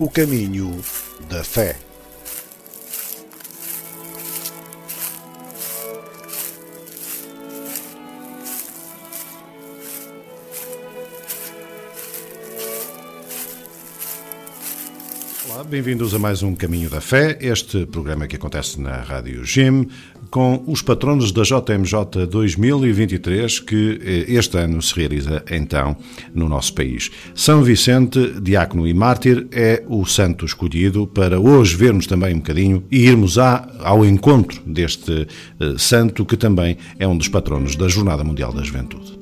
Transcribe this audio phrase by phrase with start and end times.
[0.00, 0.80] o caminho
[1.28, 1.89] da fé.
[15.70, 19.86] Bem-vindos a mais um Caminho da Fé, este programa que acontece na Rádio Gem,
[20.28, 25.96] com os patronos da JMJ 2023, que eh, este ano se realiza então
[26.34, 27.12] no nosso país.
[27.36, 32.82] São Vicente, diácono e mártir, é o santo escolhido para hoje vermos também um bocadinho
[32.90, 35.28] e irmos à, ao encontro deste
[35.60, 39.19] uh, santo, que também é um dos patronos da Jornada Mundial da Juventude.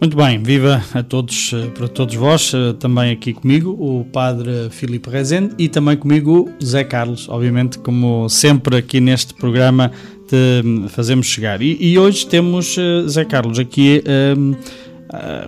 [0.00, 5.10] Muito bem, viva a todos, eh, para todos vós, também aqui comigo, o Padre Filipe
[5.10, 9.92] Rezende e também comigo Zé Carlos, obviamente, como sempre aqui neste programa
[10.26, 11.60] te fazemos chegar.
[11.60, 12.76] E, e hoje temos,
[13.08, 14.02] Zé Carlos, aqui
[14.38, 14.54] um,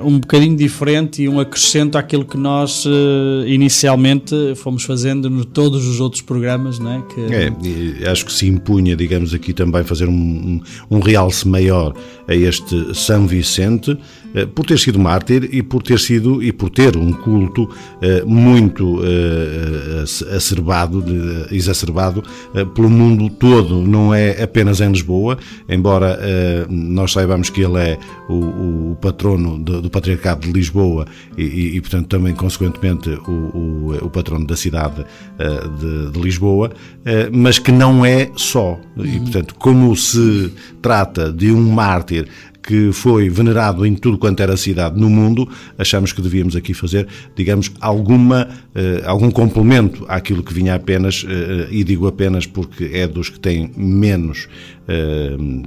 [0.03, 5.87] um bocadinho diferente e um acrescento àquilo que nós uh, inicialmente fomos fazendo no todos
[5.87, 7.03] os outros programas, né?
[7.15, 7.21] Que...
[8.01, 11.95] É, acho que se impunha, digamos, aqui também fazer um, um, um realce maior
[12.27, 16.69] a este São Vicente, uh, por ter sido mártir e por ter sido e por
[16.69, 19.01] ter um culto uh, muito
[20.35, 21.05] acerbado,
[21.51, 22.23] exacerbado
[22.75, 26.19] pelo mundo todo, não é apenas em Lisboa, embora
[26.69, 31.77] nós saibamos que ele é o, o patrono do, do Patriarcado de Lisboa e, e,
[31.77, 37.37] e, portanto, também, consequentemente, o, o, o patrono da cidade uh, de, de, Lisboa, uh,
[37.37, 38.79] mas que não é só.
[38.97, 42.29] E, portanto, como se trata de um mártir
[42.63, 47.09] que foi venerado em tudo quanto era cidade no mundo, achamos que devíamos aqui fazer,
[47.35, 51.27] digamos, alguma, uh, algum complemento àquilo que vinha apenas,
[51.71, 54.49] e digo apenas porque é dos que têm menos,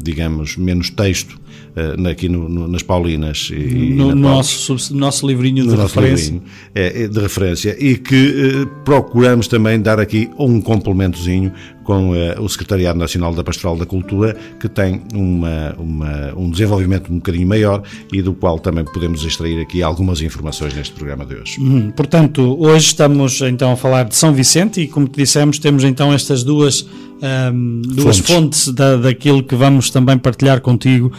[0.02, 1.40] digamos, menos texto
[1.76, 3.50] uh, aqui no, no, nas Paulinas.
[3.52, 6.32] E, no, e nosso, nosso livrinho de referência.
[6.32, 7.76] Livrinho, é, é, de referência.
[7.80, 11.52] E que uh, procuramos também dar aqui um complementozinho
[11.84, 17.12] com uh, o Secretariado Nacional da Pastoral da Cultura, que tem uma, uma, um desenvolvimento
[17.12, 21.36] um bocadinho maior e do qual também podemos extrair aqui algumas informações neste programa de
[21.36, 21.60] hoje.
[21.60, 25.84] Hum, portanto, hoje estamos então a falar de São Vicente e, como te dissemos, temos
[25.84, 26.88] então estas duas
[27.22, 31.12] um, duas fontes, fontes da, daquilo que vamos também partilhar contigo,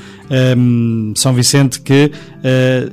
[0.56, 2.92] um, São Vicente, que uh,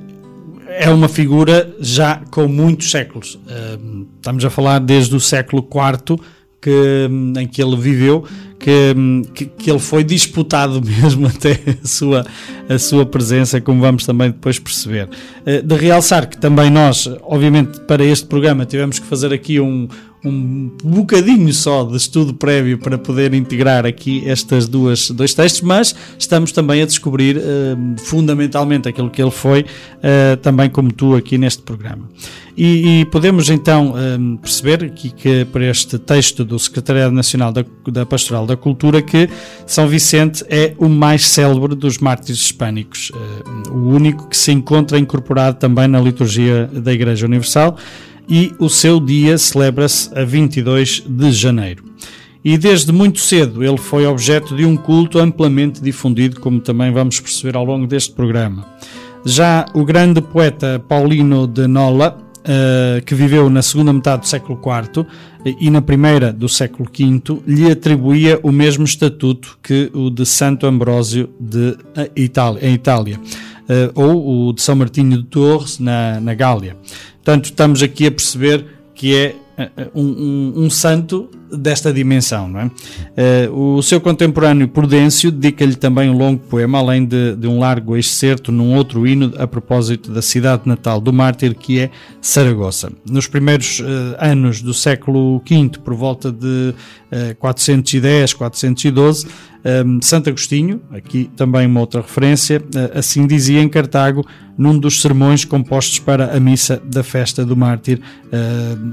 [0.68, 3.40] é uma figura já com muitos séculos.
[3.80, 6.20] Um, estamos a falar desde o século IV
[6.62, 7.10] que,
[7.40, 8.24] em que ele viveu,
[8.58, 8.96] que,
[9.34, 12.26] que, que, ele foi disputado mesmo até a sua,
[12.70, 15.10] a sua presença, como vamos também depois perceber.
[15.46, 19.90] Uh, de realçar que também nós, obviamente, para este programa tivemos que fazer aqui um,
[20.26, 25.94] um bocadinho só de estudo prévio para poder integrar aqui estas duas dois textos, mas
[26.18, 27.42] estamos também a descobrir uh,
[27.98, 32.10] fundamentalmente aquilo que ele foi, uh, também como tu aqui neste programa.
[32.56, 37.66] E, e podemos então um, perceber aqui que para este texto do Secretariado Nacional da,
[37.88, 39.28] da, Pastoral da Cultura que
[39.66, 44.98] São Vicente é o mais célebre dos mártires hispânicos, uh, o único que se encontra
[45.00, 47.76] incorporado também na liturgia da Igreja Universal
[48.28, 51.84] e o seu dia celebra-se a 22 de janeiro.
[52.44, 57.20] E desde muito cedo ele foi objeto de um culto amplamente difundido, como também vamos
[57.20, 58.68] perceber ao longo deste programa.
[59.26, 64.60] Já o grande poeta Paulino de Nola, uh, que viveu na segunda metade do século
[64.60, 65.06] IV
[65.60, 70.66] e na primeira do século V, lhe atribuía o mesmo estatuto que o de Santo
[70.66, 71.78] Ambrósio de
[72.18, 73.18] Itália, em Itália,
[73.96, 76.76] ou o de São Martinho de Torres na, na Gália.
[77.24, 82.48] Portanto, estamos aqui a perceber que é eh, eh, um, um, um, santo desta dimensão.
[82.48, 82.66] Não é?
[83.48, 87.96] Uh, o seu contemporâneo Prudêncio dedica-lhe também um longo poema, além de, de, um largo
[87.98, 91.90] excerto num outro hino a propósito da cidade natal do mártir, que é
[92.22, 92.92] Saragossa.
[93.10, 93.84] Nos primeiros uh,
[94.20, 96.74] anos do século V, por volta de
[97.12, 99.28] uh, 410, 412,
[99.86, 104.26] um, Santo Agostinho, aqui também uma outra referência, uh, assim dizia em Cartago,
[104.58, 108.00] num dos sermões compostos para a missa da festa do mártir,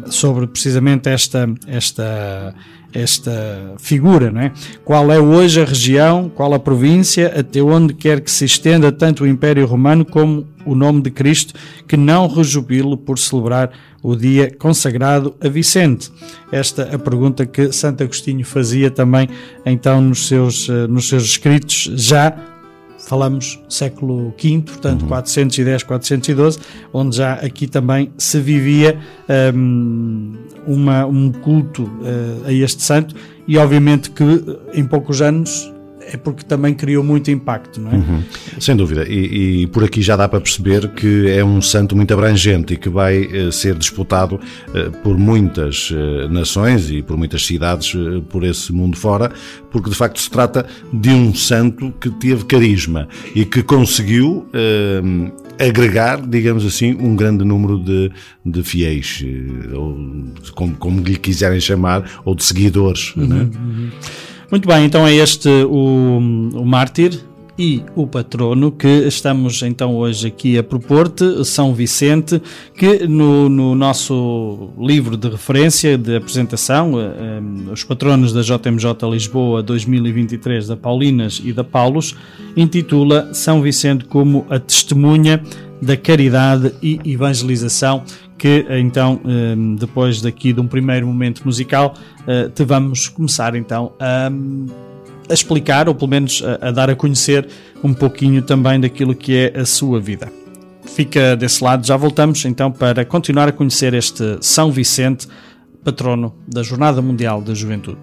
[0.06, 2.49] sobre precisamente esta, esta,
[2.92, 4.52] esta figura, não é?
[4.84, 9.24] Qual é hoje a região, qual a província, até onde quer que se estenda tanto
[9.24, 11.54] o Império Romano como o nome de Cristo,
[11.86, 13.70] que não rejubile por celebrar
[14.02, 16.10] o dia consagrado a Vicente?
[16.50, 19.28] Esta é a pergunta que Santo Agostinho fazia também
[19.64, 22.49] então nos seus, eh, nos seus escritos, já
[23.06, 25.08] falamos século V, portanto uhum.
[25.08, 26.58] 410, 412,
[26.92, 28.98] onde já aqui também se vivia
[29.54, 30.34] um,
[30.66, 33.14] uma, um culto uh, a este santo
[33.46, 34.24] e obviamente que
[34.74, 35.72] em poucos anos
[36.12, 37.94] é porque também criou muito impacto, não é?
[37.94, 38.22] Uhum.
[38.58, 42.12] Sem dúvida, e, e, por aqui já dá para perceber que é um santo muito
[42.12, 47.46] abrangente e que vai uh, ser disputado uh, por muitas uh, nações e por muitas
[47.46, 47.92] cidades
[48.28, 49.30] por esse mundo fora,
[49.70, 54.46] porque de facto se trata de um santo que teve carisma e que conseguiu
[55.58, 58.10] agregar, digamos assim, um grande número de,
[58.44, 59.24] de fiéis,
[59.72, 59.96] ou
[60.54, 63.14] como, como lhe quiserem chamar, ou de seguidores.
[63.16, 63.42] Uhum, é?
[63.42, 63.90] uhum.
[64.50, 66.18] Muito bem, então é este o,
[66.54, 67.20] o mártir
[67.56, 72.42] e o patrono que estamos então hoje aqui a propor-te, São Vicente,
[72.74, 79.08] que no, no, nosso livro de referência, de apresentação, eh, eh, Os Patronos da JMJ
[79.08, 82.16] Lisboa 2023, da Paulinas e da Paulos,
[82.56, 85.40] intitula São Vicente como a testemunha
[85.80, 88.02] da caridade e evangelização
[88.40, 91.94] que então, hum, depois daqui de um primeiro momento musical,
[92.26, 94.30] eh, te vamos começar então a,
[95.28, 97.46] a explicar, ou pelo menos a, a, dar a conhecer
[97.84, 100.32] um pouquinho também daquilo que é a sua vida.
[100.86, 105.28] Fica desse lado, já voltamos então para continuar a conhecer este São Vicente,
[105.84, 107.98] patrono da Jornada Mundial da Juventude.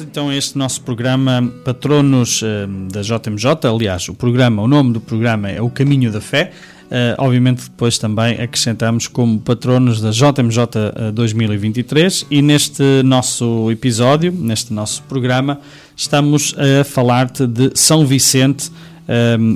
[0.00, 2.46] Então este nosso programa Patronos uh,
[2.90, 3.68] da JMJ.
[3.68, 6.52] Aliás, o programa, o nome do programa é O Caminho da Fé.
[6.86, 14.72] Uh, obviamente depois também acrescentamos como patronos da JMJ 2023 e neste nosso episódio, neste
[14.72, 15.60] nosso programa,
[15.96, 18.70] estamos a falar-te de São Vicente,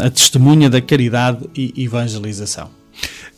[0.00, 2.79] a testemunha da caridade e evangelização.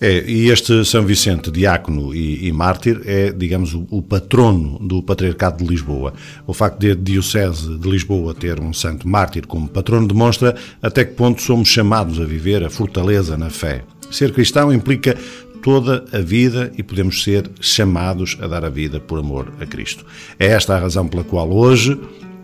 [0.03, 5.01] É, e este São Vicente, diácono e, e mártir, é, digamos, o, o, patrono do
[5.01, 6.13] Patriarcado de Lisboa.
[6.45, 11.05] O facto de a Diocese de Lisboa ter um santo mártir como patrono demonstra até
[11.05, 13.85] que ponto somos chamados a viver a fortaleza na fé.
[14.11, 15.17] Ser cristão implica
[15.63, 20.05] toda a vida e podemos ser chamados a dar a vida por amor a Cristo.
[20.37, 21.97] É esta a razão pela qual hoje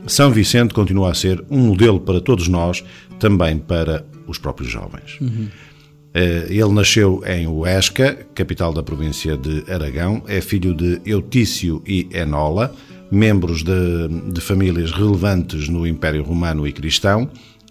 [0.06, 2.84] São Vicente continua a ser um modelo para todos nós,
[3.18, 5.18] também para os próprios jovens.
[5.20, 5.48] Uhum.
[6.14, 10.22] Eh, ele nasceu em Huesca, capital da província de Aragão.
[10.26, 12.74] É filho de Eutício e Enola,
[13.10, 17.30] membros de, de famílias relevantes no Império Romano e Cristão.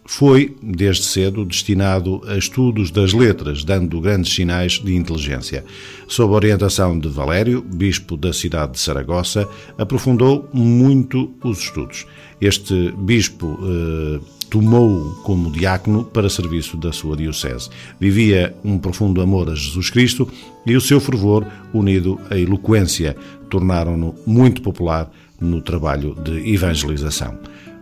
[0.10, 5.66] Foi, desde cedo, destinado a estudos das letras, dando grandes sinais de inteligência.
[6.08, 9.46] Sob a orientação de Valério, bispo da cidade de Saragossa,
[9.78, 12.08] aprofundou muito os estudos.
[12.40, 17.70] Este bispo eh, tomou-o como diácono para serviço da sua diocese.
[18.00, 20.28] Vivia um profundo amor a Jesus Cristo
[20.66, 23.16] e o seu fervor, unido à eloquência,
[23.50, 27.38] tornaram-no muito popular no trabalho de evangelização.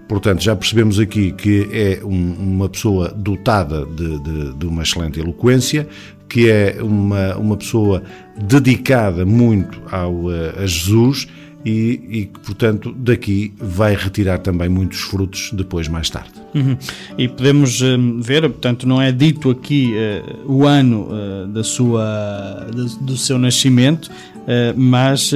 [0.07, 5.19] Portanto, já percebemos aqui que é um, uma pessoa dotada de, de, de, uma excelente
[5.19, 5.87] eloquência,
[6.29, 8.03] que é uma, uma pessoa
[8.37, 11.27] dedicada muito ao, a Jesus
[11.65, 16.44] e que, portanto, daqui vai retirar também muitos frutos depois, mais tarde.
[16.55, 16.77] Uhum.
[17.17, 22.67] E podemos um, ver, portanto, não é dito aqui uh, o ano uh, da sua,
[23.01, 25.31] do seu nascimento, uh, mas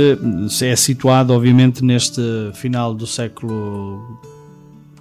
[0.61, 2.21] é situado, obviamente, neste
[2.53, 4.17] final do século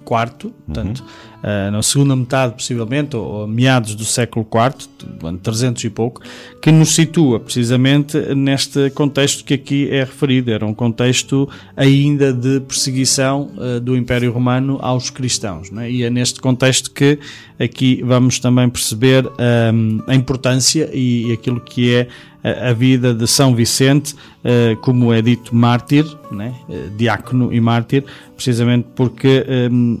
[0.09, 1.67] IV, portanto, uhum.
[1.67, 6.21] uh, na segunda metade, possivelmente, ou, ou meados do século IV, 300 e pouco,
[6.61, 10.51] que nos situa precisamente neste contexto que aqui é referido.
[10.51, 15.71] Era um contexto ainda de perseguição uh, do Império Romano aos cristãos.
[15.77, 15.89] É?
[15.89, 17.19] E é neste contexto que
[17.59, 22.07] aqui vamos também perceber um, a importância e, e aquilo que é
[22.43, 26.53] a, vida de São Vicente, uh, como é dito, mártir, né?
[26.67, 28.03] Uh, diácono e mártir,
[28.35, 29.99] precisamente porque um,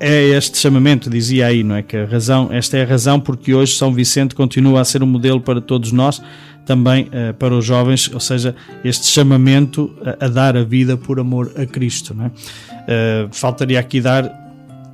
[0.00, 1.82] é este chamamento, dizia aí, não é?
[1.82, 5.06] Que a razão, esta é a razão porque hoje São Vicente continua a ser um
[5.06, 6.22] modelo para todos nós,
[6.66, 11.52] também para os jovens, ou seja, este chamamento a, a, dar a vida por amor
[11.56, 12.14] a Cristo.
[12.14, 12.30] Não é?
[13.30, 14.43] faltaria aqui dar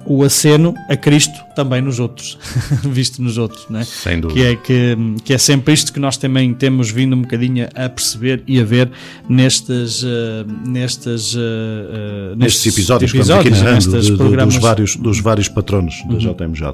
[0.06, 2.38] o aceno a Cristo também nos outros,
[2.84, 3.84] visto nos outros, né?
[3.84, 4.40] Sem dúvida.
[4.40, 7.88] Que é, que, que é sempre isto que nós também temos vindo um bocadinho a
[7.88, 8.90] perceber e a ver
[9.28, 10.06] nestes, uh,
[10.66, 14.54] nestes, uh, uh, nestes, episódios, episódios que vamos aqui programas...
[14.54, 16.34] dos, vários, dos vários patronos da uhum.
[16.34, 16.64] JMJ.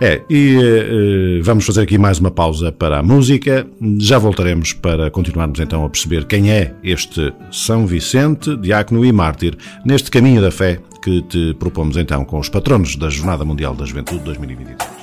[0.00, 3.66] É, e vamos fazer aqui mais uma pausa para a música.
[3.98, 9.56] Já voltaremos para continuarmos então a perceber quem é este São Vicente, diácono e mártir,
[9.84, 13.84] neste caminho da fé que te propomos então com os patronos da Jornada Mundial da
[13.84, 14.95] Juventude 2023.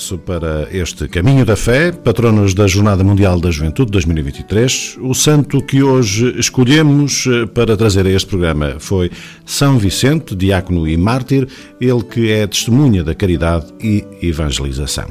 [0.00, 4.96] Regresso para este Caminho da Fé, patronos da Jornada Mundial da Juventude 2023.
[5.02, 9.10] O santo que hoje escolhemos eh, para trazer a este programa foi
[9.44, 11.46] São Vicente, diácono e mártir,
[11.80, 15.06] ele que é testemunha da caridade e evangelização.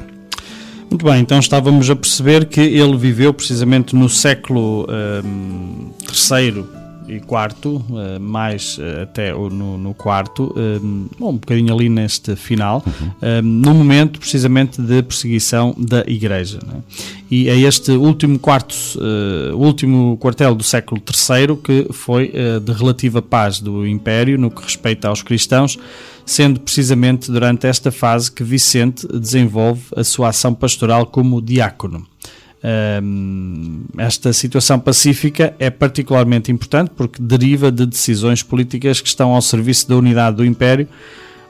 [0.90, 6.79] Muito bem, então estávamos a perceber que ele viveu precisamente no século um, ehm, terceiro
[7.10, 10.80] e quarto, eh, mais eh, até no, no quarto, eh,
[11.20, 13.42] um bocadinho ali neste final, uhum.
[13.42, 16.58] no momento precisamente de perseguição da Igreja.
[16.58, 16.76] É?
[17.30, 18.74] E é este último quarto,
[19.54, 22.32] último quartel do século III que foi
[22.64, 25.78] de relativa paz do Império no que respeita aos cristãos,
[26.26, 32.09] sendo precisamente durante esta fase que Vicente desenvolve a sua ação pastoral como diácono
[33.96, 39.88] esta situação pacífica é particularmente importante porque deriva de decisões políticas que estão ao serviço
[39.88, 40.86] da unidade do Império,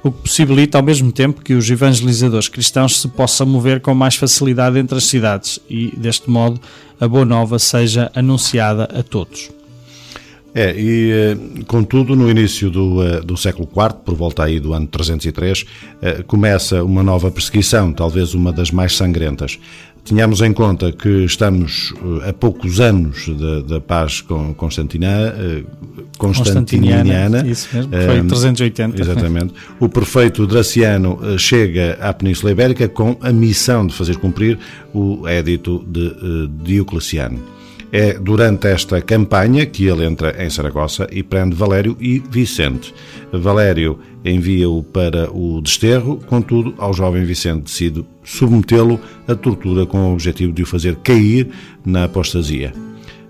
[0.03, 4.15] o que possibilita ao mesmo tempo que os evangelizadores cristãos se possam mover com mais
[4.15, 6.61] facilidade entre as cidades e, deste modo,
[6.99, 9.51] a boa nova seja anunciada a todos.
[10.53, 11.37] É, e eh,
[11.69, 15.65] contudo, no início do, eh, do século IV, por volta aí do ano 303,
[16.03, 19.61] eh, começa uma nova perseguição, talvez uma das mais sangrentas.
[20.05, 21.95] Tínhamos em conta que estamos
[22.29, 25.35] a poucos anos da, da paz com Constantina,
[26.19, 27.47] constantiniana.
[27.47, 29.01] Isso mesmo, foi 380.
[29.01, 29.55] Exatamente.
[29.79, 34.59] O prefeito Draciano chega à Península Ibérica com a missão de fazer cumprir
[34.93, 37.60] o édito de Diocleciano.
[37.93, 42.95] É durante esta campanha que ele entra em Saragossa e prende Valério e Vicente.
[43.33, 50.13] Valério envia-o para o desterro, contudo, ao jovem Vicente decide submetê-lo à tortura com o
[50.13, 51.49] objetivo de o fazer cair
[51.85, 52.73] na apostasia.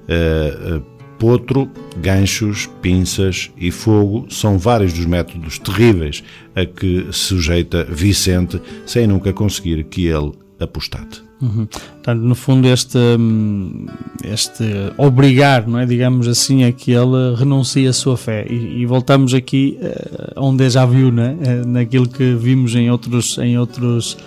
[0.05, 0.83] Uh,
[1.19, 6.25] potro, ganchos, pinças e fogo são vários dos métodos terríveis
[6.57, 11.30] a que sujeita Vicente sem nunca conseguir que ele apostate.
[11.41, 11.67] Uhum.
[11.67, 13.87] Portanto, no fundo, este, hum,
[14.23, 14.65] este
[14.99, 15.87] obrigar, não é?
[15.87, 18.47] digamos assim, a que ele renuncie à sua fé.
[18.49, 21.37] E, e voltamos aqui uh, a um déjà vu, né?
[21.41, 24.19] Uh, naquilo que vimos em outros, em outros,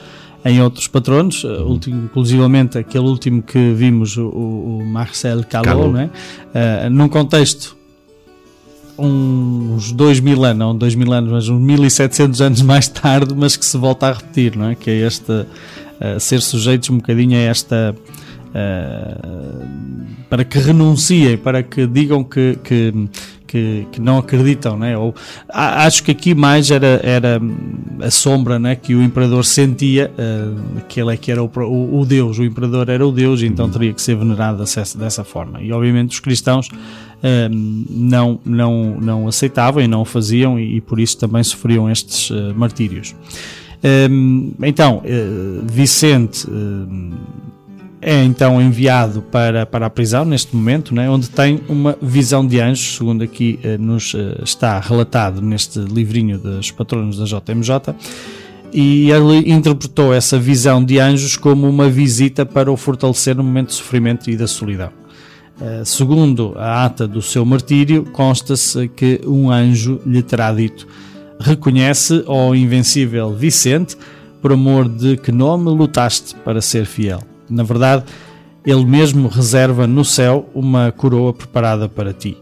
[0.44, 6.10] em outros patronos, uh, ultim, inclusivamente aquele último que vimos, o, o Marcel Calot, né?
[6.48, 7.78] Uh, num contexto
[8.98, 13.56] uns dois mil anos, não dois mil anos, mas uns 1700 anos mais tarde, mas
[13.56, 14.76] que se volta a repetir, não é?
[14.76, 15.46] Que é este
[16.20, 17.96] ser sujeitos um bocadinho a esta.
[18.54, 19.74] Uh,
[20.30, 22.94] para que renunciem, para que digam que, que,
[23.46, 24.98] que, que não acreditam, né?
[24.98, 25.14] Ou,
[25.48, 27.40] acho que aqui mais era, era
[28.02, 32.00] a sombra né, que o imperador sentia, uh, que ele é que era o, o,
[32.00, 35.62] o, Deus, o imperador era o Deus, então teria que ser venerado dessa, dessa forma.
[35.62, 36.74] E obviamente os cristãos uh,
[37.52, 42.32] não, não, não aceitavam e não o faziam, e, e por isso também sofriam estes
[42.56, 43.16] martírios.
[43.84, 47.12] Hum, então, eh, Vicente hum,
[48.02, 52.62] é então enviado para, para a prisão neste momento, né, onde tem uma visão de
[52.62, 57.94] anjos, segundo aqui eh, nos eh, está relatado neste livrinho dos patronos da JMJ,
[58.72, 63.68] e ele interpretou essa visão de anjos como uma visita para o fortalecer no momento
[63.68, 64.90] de sofrimento e da solidão.
[65.86, 70.88] segundo a ata do seu martírio, consta-se que um anjo lhe terá dito
[71.44, 73.98] reconhece ao invencível Vicente
[74.42, 77.22] por amor de que nome lutaste para ser fiel.
[77.50, 78.04] Na verdade,
[78.66, 82.38] ele mesmo reserva no céu uma coroa preparada para ti.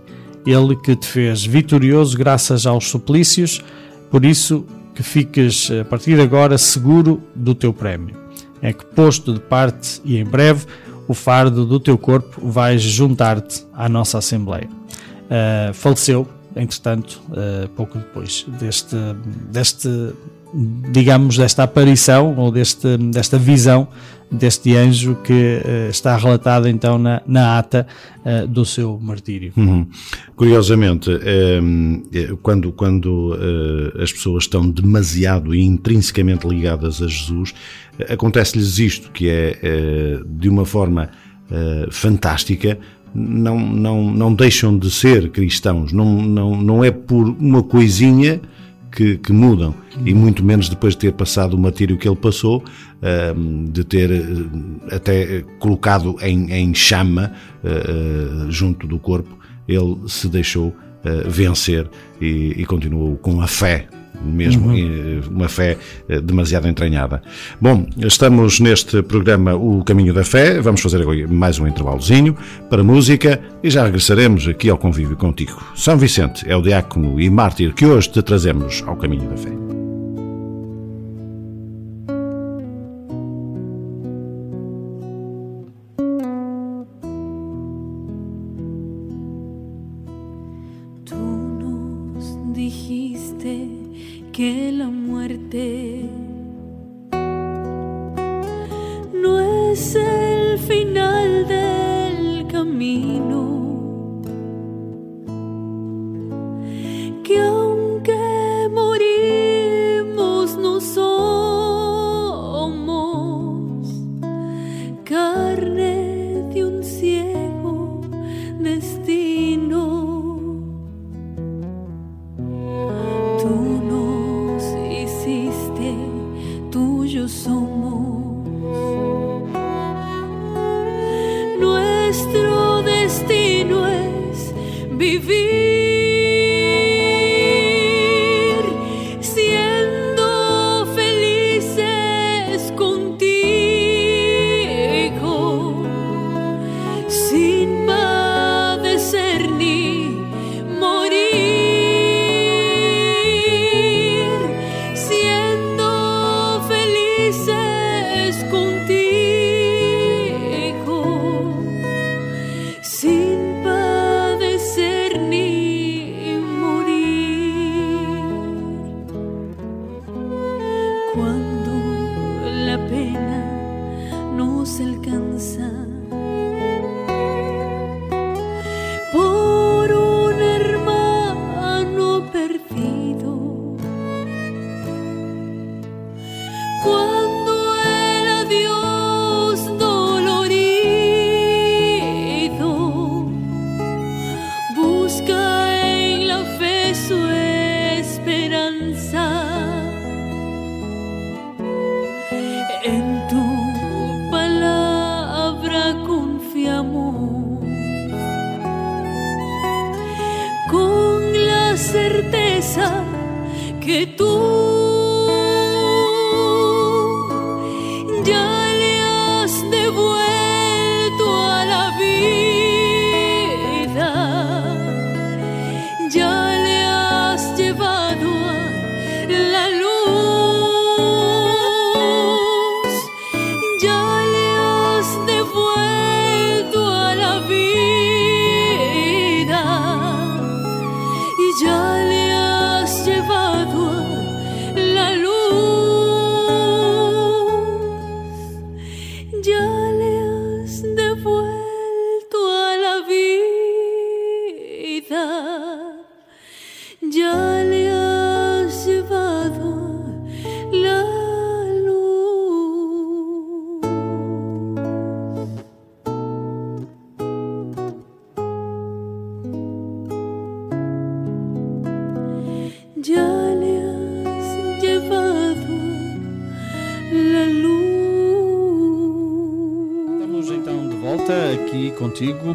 [0.45, 3.63] Ele que te fez vitorioso graças aos suplícios,
[4.09, 8.15] por isso que fiques a partir de agora seguro do teu prémio.
[8.61, 10.65] É que posto de parte e em breve
[11.07, 14.69] o fardo do teu corpo vais juntar-te à nossa Assembleia.
[15.25, 18.95] Uh, faleceu entretanto, uh, pouco depois deste,
[19.51, 19.89] deste,
[20.91, 23.87] digamos, desta aparição ou deste, desta visão
[24.31, 27.85] deste anjo que uh, está relatado então na, na ata
[28.19, 29.51] uh, do seu martírio.
[29.57, 29.85] Uhum.
[30.35, 31.11] Curiosamente,
[32.41, 33.37] quando, quando
[34.01, 37.53] as pessoas estão demasiado e intrinsecamente ligadas a Jesus,
[38.09, 41.11] acontece-lhes isto, que é de uma forma
[41.91, 42.79] fantástica,
[43.13, 45.91] não, não, não deixam de ser cristãos.
[45.91, 48.41] Não, não, não é por uma coisinha
[48.91, 49.73] que, que, mudam,
[50.05, 52.63] e muito menos depois de ter passado o martírio que ele passou,
[53.71, 57.31] de ter eh, até colocado em, em chama
[57.63, 60.75] eh, eh, junto do corpo, ele se deixou
[61.27, 61.89] vencer
[62.21, 63.87] e, e continuou com a fé
[64.23, 65.21] mesmo uhum.
[65.29, 65.77] uma fé
[66.23, 67.21] demasiado entranhada.
[67.59, 72.35] Bom, estamos neste programa O Caminho da Fé, vamos fazer agora mais um intervalozinho
[72.69, 75.61] para música e já regressaremos aqui ao convívio contigo.
[75.75, 79.80] São Vicente é o diácono e mártir que hoje te trazemos ao Caminho da Fé.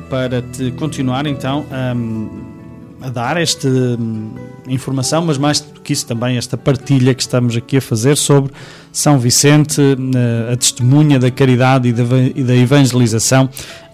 [0.08, 4.30] Para te continuar então a, a dar esta hum,
[4.68, 8.52] informação, mas mais do que isso também esta partilha que estamos aqui a fazer sobre
[8.92, 13.48] São Vicente, eh, a testemunha da caridade e da evangelização,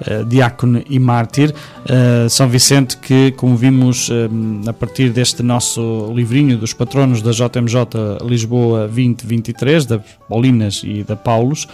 [0.07, 1.53] eh, diácono e mártir.
[1.87, 7.33] Eh, São Vicente que, como vimos hum, a partir deste nosso livrinho dos patronos da
[7.33, 11.67] JMJ Lisboa 2023, da Paulinas e da Paulos,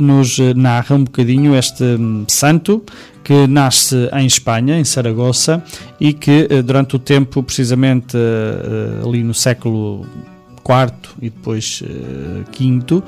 [0.00, 2.82] nos narra um bocadinho este hum, santo
[3.22, 5.62] que nasce em Espanha, em Saragossa,
[6.00, 10.06] e que eh, durante o tempo, precisamente eh, ali no século
[10.62, 13.02] quarto e depois uh, quinto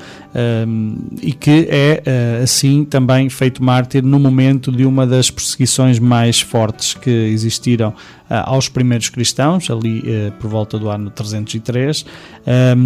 [0.67, 5.97] um, e que é uh, assim também feito mártir no momento de uma das perseguições
[5.97, 7.93] mais fortes que existiram
[8.29, 10.03] aos primeiros cristãos, ali
[10.39, 12.05] por volta do ano 303,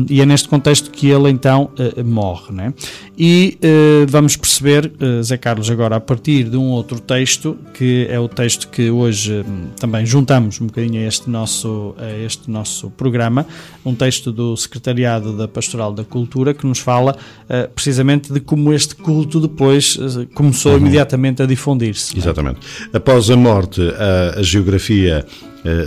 [0.09, 1.71] e é neste contexto que ele então
[2.05, 2.53] morre.
[2.53, 2.73] Né?
[3.17, 3.57] E
[4.07, 4.91] vamos perceber,
[5.23, 9.43] Zé Carlos, agora a partir de um outro texto, que é o texto que hoje
[9.47, 13.45] hum, também juntamos um bocadinho a este nosso, a este nosso programa,
[13.85, 17.15] um texto do Secretariado da Pastoral da Cultura que nos fala
[17.73, 19.97] precisamente de como este culto depois
[20.33, 20.79] começou uhum.
[20.79, 22.15] imediatamente a difundir-se.
[22.15, 22.19] É?
[22.19, 22.59] Exatamente.
[22.93, 25.28] Após a morte, a, a geografia eh,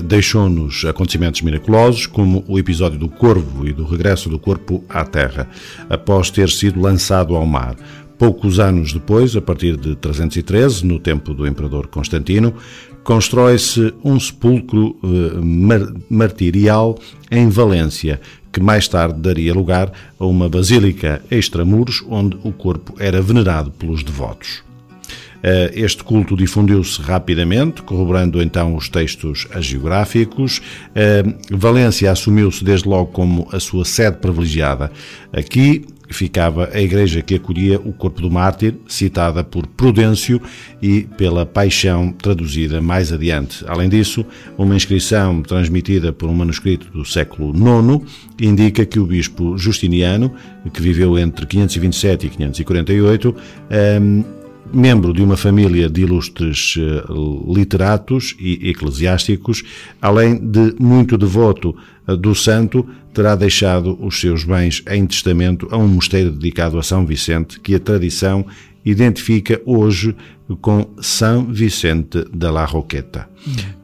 [0.05, 5.49] deixou-nos acontecimentos miraculosos, como o episódio do corvo e do regresso do corpo à terra,
[5.89, 7.75] após ter sido lançado ao mar.
[8.19, 12.55] Poucos anos depois, a partir de 313, no tempo do imperador Constantino,
[13.03, 16.97] constrói-se um sepulcro eh, mar martirial
[17.31, 18.21] em Valência,
[18.53, 24.05] que mais tarde daria lugar a uma basílica extramuros, onde o corpo era venerado pelos
[24.05, 24.63] devotos.
[25.43, 30.61] Eh, este culto difundiu-se rapidamente, corroborando então os textos hagiográficos.
[30.95, 34.91] Eh, Valência assumiu-se desde logo como a sua sede privilegiada.
[35.33, 40.41] Aqui ficava a igreja que acolhia o corpo do mártir, citada por Prudêncio
[40.81, 43.65] e pela Paixão, traduzida mais adiante.
[43.67, 44.25] Além disso,
[44.57, 48.05] uma inscrição transmitida por um manuscrito do século IX
[48.41, 50.33] indica que o bispo Justiniano,
[50.73, 53.35] que viveu entre 527 e 548,
[54.73, 57.05] membro de uma família de ilustres eh,
[57.47, 59.63] literatos e eclesiásticos,
[60.01, 65.77] além de muito devoto eh, do santo, terá deixado os seus bens em testamento a
[65.77, 68.47] um mosteiro dedicado a São Vicente, que a tradição
[68.85, 70.15] identifica hoje
[70.61, 73.29] com São Vicente da la Roqueta.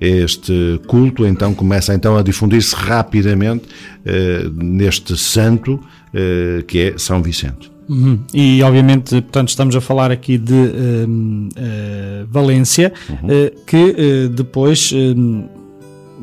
[0.00, 3.66] Este culto então começa então a difundir-se rapidamente
[4.04, 5.80] eh, neste santo
[6.12, 7.70] eh, que é São Vicente.
[7.88, 8.18] Uhum.
[8.34, 13.28] E obviamente, portanto, estamos a falar aqui de uh, Valência, uhum.
[13.28, 14.92] uh, que depois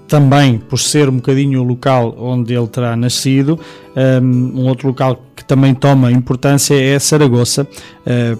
[0.07, 3.59] também por ser um bocadinho o local onde ele terá nascido,
[4.21, 7.67] um outro local que também toma importância é Saragoça,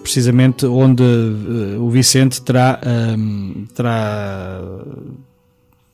[0.04, 1.02] precisamente onde
[1.80, 2.80] o Vicente terá,
[3.74, 4.62] terá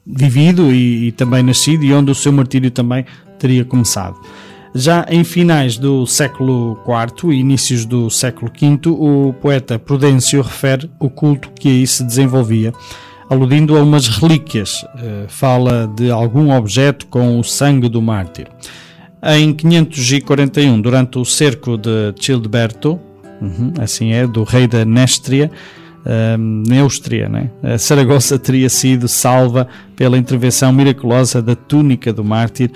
[0.05, 3.05] vivido e, e também nascido e onde o seu martírio também
[3.39, 4.17] teria começado.
[4.73, 10.89] Já em finais do século IV e inícios do século V, o poeta Prudêncio refere
[10.97, 12.73] o culto que aí se desenvolvia,
[13.29, 14.85] aludindo a umas relíquias.
[14.97, 18.47] Eh, fala de algum objeto com o sangue do mártir.
[19.21, 22.97] Em 541, durante o cerco de Childeberto,
[23.41, 25.51] uhum, assim é, do rei da Néstria,
[26.03, 27.51] um, Neustria, né?
[27.61, 32.71] a Saragossa teria sido salva pela intervenção miraculosa da túnica do mártir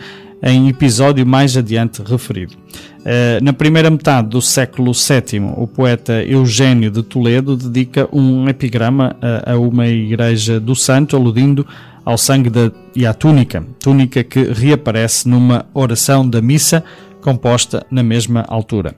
[0.46, 2.54] em episódio mais adiante referido.
[2.54, 9.16] Uh, na primeira metade do século VII, o poeta Eugênio de Toledo dedica um epigrama
[9.44, 11.66] a, uma igreja do santo, aludindo
[12.06, 16.84] ao sangue da, e à túnica, túnica que reaparece numa oração da missa
[17.22, 18.96] composta na mesma altura.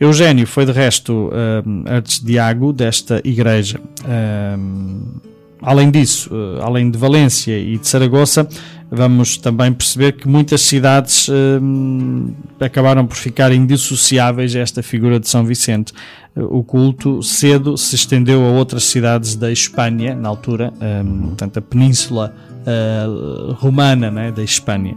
[0.00, 3.78] Eugênio foi de resto uh, arcidiago desta igreja.
[4.02, 5.20] Uh,
[5.60, 6.30] além disso,
[6.62, 8.46] além de Valência e de Saragossa,
[8.90, 15.28] vamos também perceber que muitas cidades hum, acabaram por ficar indissociáveis a esta figura de
[15.28, 15.92] São Vicente.
[16.34, 21.62] O culto cedo se estendeu a outras cidades da Espanha, na altura, hum, portanto, a
[21.62, 22.34] península
[22.66, 24.96] uh, romana né, da Espanha.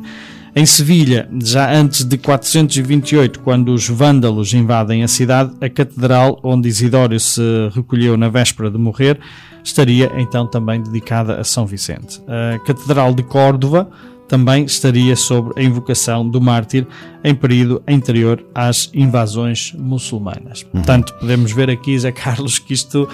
[0.55, 6.67] Em Sevilha, já antes de 428, quando os vândalos invadem a cidade, a catedral onde
[6.67, 7.41] Isidório se
[7.73, 9.19] recolheu na véspera de morrer
[9.63, 12.21] estaria então também dedicada a São Vicente.
[12.27, 13.89] A Catedral de Córdoba
[14.29, 16.85] também estaria sobre a invocação do mártir
[17.23, 20.61] em período anterior às invasões muçulmanas.
[20.61, 20.69] Uhum.
[20.73, 23.09] Portanto, podemos ver aqui, Zé Carlos, que isto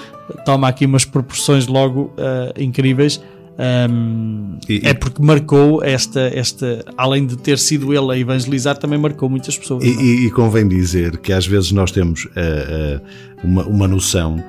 [0.46, 3.22] toma aqui umas proporções logo uh, incríveis.
[3.58, 9.00] Um, e, é porque marcou esta, esta, além de ter sido ele a evangelizar, também
[9.00, 9.86] marcou muitas pessoas.
[9.86, 10.26] E, é?
[10.26, 13.02] e, convém dizer que às vezes nós temos uh, uh,
[13.42, 14.44] uma, uma noção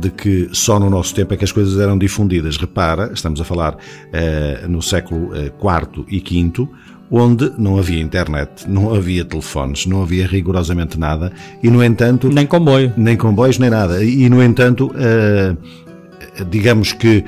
[0.00, 2.56] de que só no nosso tempo é que as coisas eram difundidas.
[2.56, 6.68] Repara, estamos a falar uh, no século IV uh, e V,
[7.10, 11.32] onde não havia internet, não havia telefones, não havia rigorosamente nada,
[11.62, 12.28] e no entanto.
[12.28, 12.92] Nem comboio.
[12.96, 14.04] Nem comboios, nem nada.
[14.04, 17.24] E no entanto, uh, digamos que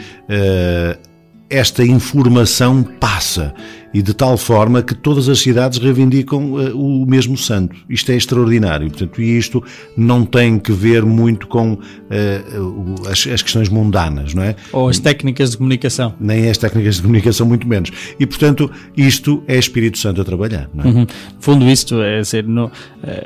[1.49, 3.55] esta informação passa
[3.97, 7.75] e de tal forma que todas as cidades reivindicam uh, o mesmo santo.
[7.89, 8.91] Isto é extraordinário.
[8.91, 9.65] Portanto, e isto
[9.97, 14.55] não tem que ver muito com uh, as, as, questões mundanas, não é?
[14.71, 16.13] Ou as técnicas de comunicação.
[16.21, 17.91] Nem as técnicas de comunicação, muito menos.
[18.21, 20.89] E, portanto, isto é Espírito Santo a trabalhar, não é?
[20.89, 21.07] Uhum.
[21.41, 22.71] Fundo isto, é dizer, no,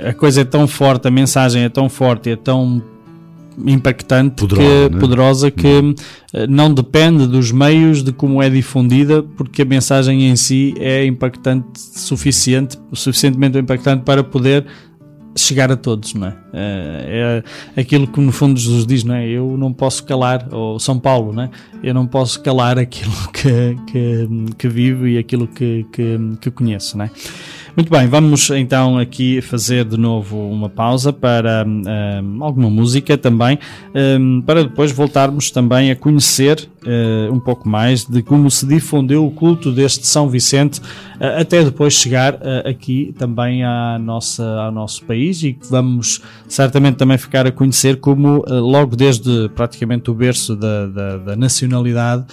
[0.07, 2.81] a coisa é tão forte, a mensagem é tão forte, é tão
[3.67, 5.01] impactante, poderosa que, né?
[5.01, 5.95] poderosa que hum.
[6.49, 11.79] não depende dos meios de como é difundida, porque a mensagem em si é impactante
[11.79, 14.67] suficiente, suficientemente impactante para poder
[15.37, 16.37] chegar a todos, não é?
[16.53, 17.45] é?
[17.77, 19.29] É aquilo que no fundo Jesus diz, não é?
[19.29, 21.51] Eu não posso calar, ou São Paulo, não é?
[21.83, 26.99] Eu não posso calar aquilo que, que, que vivo e aquilo que, que, que conheço,
[26.99, 27.11] não é?
[27.77, 33.61] Muito bem, vamos então aqui fazer de novo uma pausa para um, alguma música também,
[33.95, 39.25] um, para depois voltarmos também a conhecer uh, um pouco mais de como se difundeu
[39.25, 40.81] o culto deste São Vicente,
[41.21, 47.47] até depois chegar aqui também à nossa, ao nosso país e vamos certamente também ficar
[47.47, 52.25] a conhecer como, logo desde praticamente o berço da, da, da nacionalidade,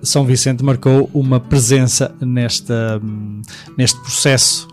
[0.00, 3.42] São Vicente marcou uma presença nesta, um,
[3.76, 4.68] neste processo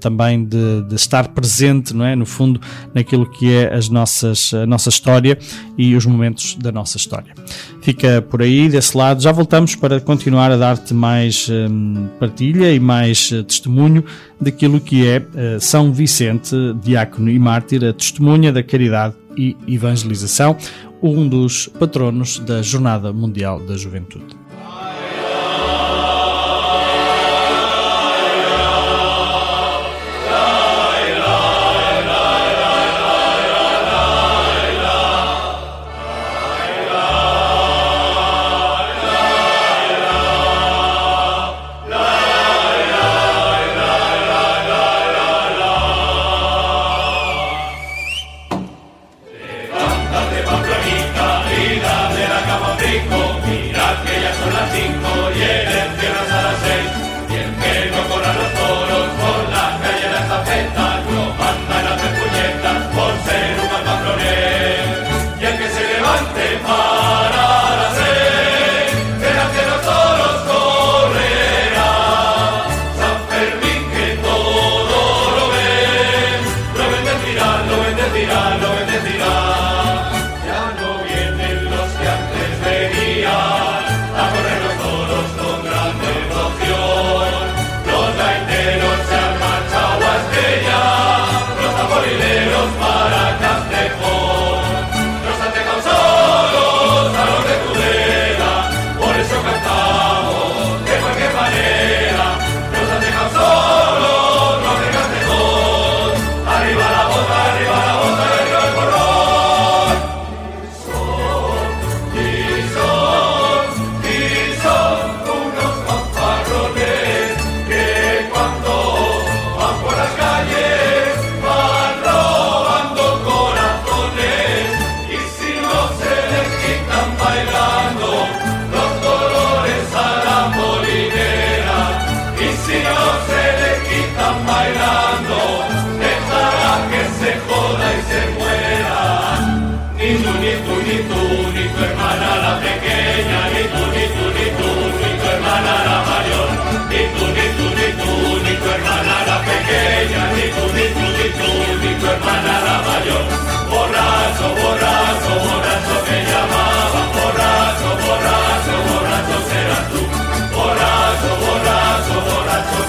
[0.00, 2.14] também de, de, estar presente, não é?
[2.14, 2.60] No fundo,
[2.92, 5.38] naquilo que é as nossas, a nossa história
[5.76, 7.34] e os momentos da nossa história.
[7.82, 9.22] Fica por aí, desse lado.
[9.22, 14.04] Já voltamos para continuar a dar-te mais um, partilha e mais uh, testemunho
[14.40, 20.56] daquilo que é uh, São Vicente, diácono e mártir, a testemunha da caridade e evangelização,
[21.02, 24.43] um dos patronos da Jornada Mundial da Juventude.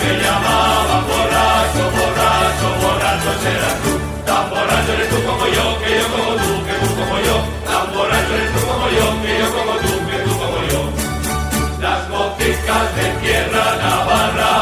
[0.06, 3.92] me llamaba borracho, borracho, borracho serás tú.
[4.26, 7.36] Tan borracho eres tú como yo, que yo como tú, que tú como yo.
[7.70, 10.82] Tan borracho eres tú como yo, que yo como tú, que tú como yo.
[11.86, 14.54] Las boticas de tierra navarra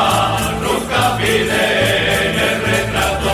[0.64, 3.34] nunca piden el retrato,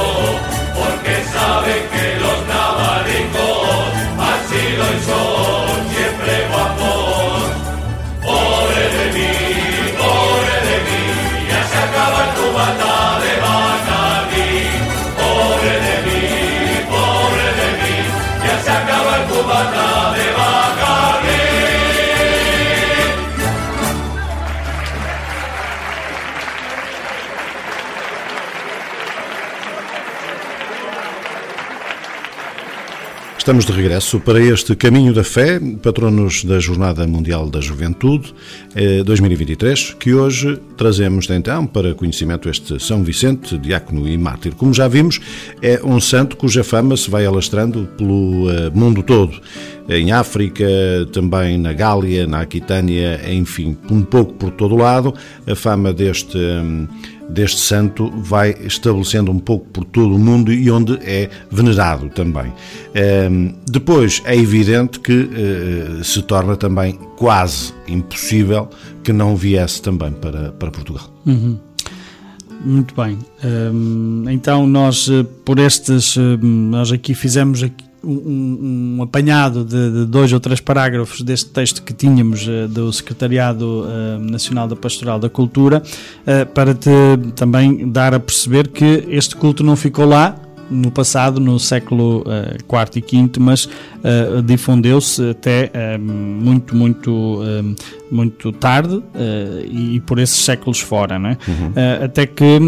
[0.78, 3.80] porque saben que los navaricos
[4.28, 7.42] han sido y son siempre guapos.
[8.24, 9.49] Pobre de mí.
[33.50, 38.32] Estamos de regresso para este Caminho da Fé, patronos da Jornada Mundial da Juventude
[39.04, 44.54] 2023, eh, que hoje trazemos então para conhecimento este São Vicente, diácono e mártir.
[44.54, 45.20] Como já vimos,
[45.64, 49.42] é um santo cuja fama se vai alastrando pelo eh, mundo todo.
[49.90, 50.66] Em África,
[51.12, 55.14] também na Gália, na Aquitânia, enfim, um pouco por todo o lado.
[55.48, 56.38] A fama deste
[57.30, 62.52] deste santo vai estabelecendo um pouco por todo o mundo e onde é venerado também.
[62.94, 68.68] Ehm, depois é evidente que eh, se torna também quase impossível
[69.04, 71.14] que não viesse também para, para Portugal.
[71.26, 71.58] Uhum.
[72.66, 73.18] Muito bem.
[73.44, 80.06] Ehm, então nós eh, por estes nós aqui fizemos aqui um, um apanhado de, de,
[80.06, 85.20] dois ou três parágrafos deste texto que tínhamos uh, do Secretariado uh, Nacional da Pastoral
[85.20, 86.90] da Cultura uh, para te
[87.36, 90.36] também dar a perceber que este culto não ficou lá
[90.70, 92.24] no passado, no século
[92.62, 97.76] IV e V, mas uh, difundeu-se até uh, muito, muito, uh,
[98.12, 99.02] muito tarde
[99.70, 101.38] e por esses séculos fora, né?
[101.48, 101.72] Uhum.
[102.04, 102.60] até que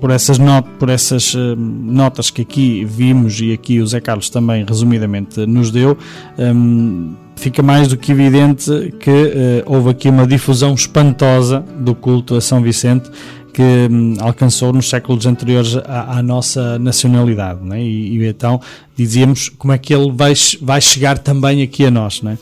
[0.00, 4.64] por, essas not por essas notas que aqui vimos e aqui o Zé Carlos também
[4.64, 5.98] resumidamente nos deu,
[6.38, 12.40] um, fica mais do que evidente que houve aqui uma difusão espantosa do culto a
[12.40, 13.10] São Vicente
[13.52, 17.82] que hum, alcançou nos séculos anteriores à, à nossa nacionalidade, né?
[17.82, 18.60] e, e, então
[18.96, 22.22] dizíamos como é que ele vai, vai chegar também aqui a nós.
[22.22, 22.38] Né?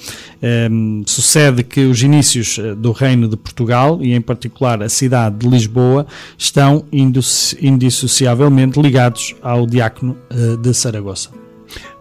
[0.70, 5.36] Um, sucede que os inícios eh, do Reino de Portugal, e em particular a cidade
[5.36, 6.06] de Lisboa,
[6.36, 11.47] estão indissociavelmente ligados ao diácono uh, de Saragoça.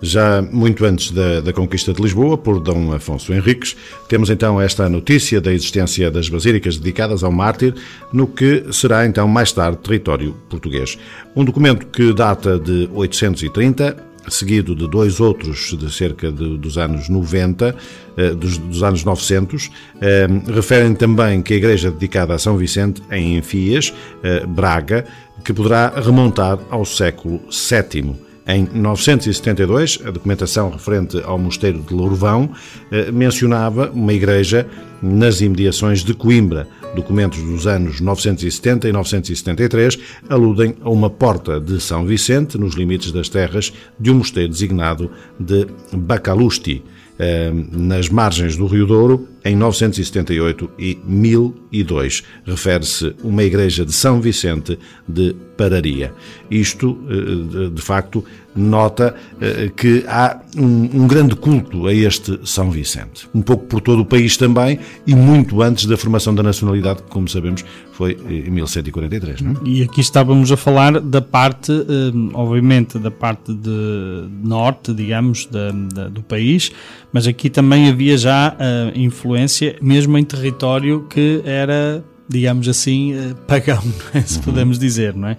[0.01, 3.75] Já muito antes da, da, conquista de Lisboa por Dom Afonso Henriques,
[4.07, 7.73] temos então esta notícia da existência das basílicas dedicadas ao mártir,
[8.13, 10.97] no que será então mais tarde território português.
[11.35, 17.09] Um documento que data de 830, seguido de dois outros de cerca de, dos anos
[17.09, 17.75] 90,
[18.17, 23.01] eh, dos, dos anos 900, eh, referem também que a igreja dedicada a São Vicente,
[23.11, 23.93] em Enfias,
[24.23, 25.05] eh, Braga,
[25.43, 28.26] que poderá remontar ao século VII.
[28.47, 32.49] Em 972, a documentação referente ao mosteiro de Lourvão
[32.89, 34.65] eh, mencionava uma igreja
[35.01, 36.65] nas imediações de Coimbra.
[36.95, 43.11] Documentos dos anos 970 e 973 aludem a uma porta de São Vicente nos limites
[43.11, 46.81] das terras de um mosteiro designado de Bacalusti.
[47.19, 52.23] Eh, nas margens do Rio Douro em 978 e 1002.
[52.45, 54.77] Refere-se uma igreja de São Vicente
[55.07, 56.13] de Pararia.
[56.49, 58.23] Isto, eh, de facto,
[58.55, 63.27] nota eh, que há um, grande culto a este São Vicente.
[63.33, 67.09] Um pouco por todo o país também e muito antes da formação da nacionalidade, que,
[67.09, 69.41] como sabemos, foi em 1143.
[69.41, 69.51] Não?
[69.51, 69.55] É?
[69.65, 75.71] E aqui estávamos a falar da parte, eh, obviamente, da parte de norte, digamos, da,
[75.71, 76.71] da, do país,
[77.11, 78.97] mas aqui também havia já a
[79.27, 83.81] influência, mesmo em território que era digamos assim, eh, pagão,
[84.13, 84.21] é?
[84.27, 84.43] se uhum.
[84.43, 85.37] podemos dizer, não é?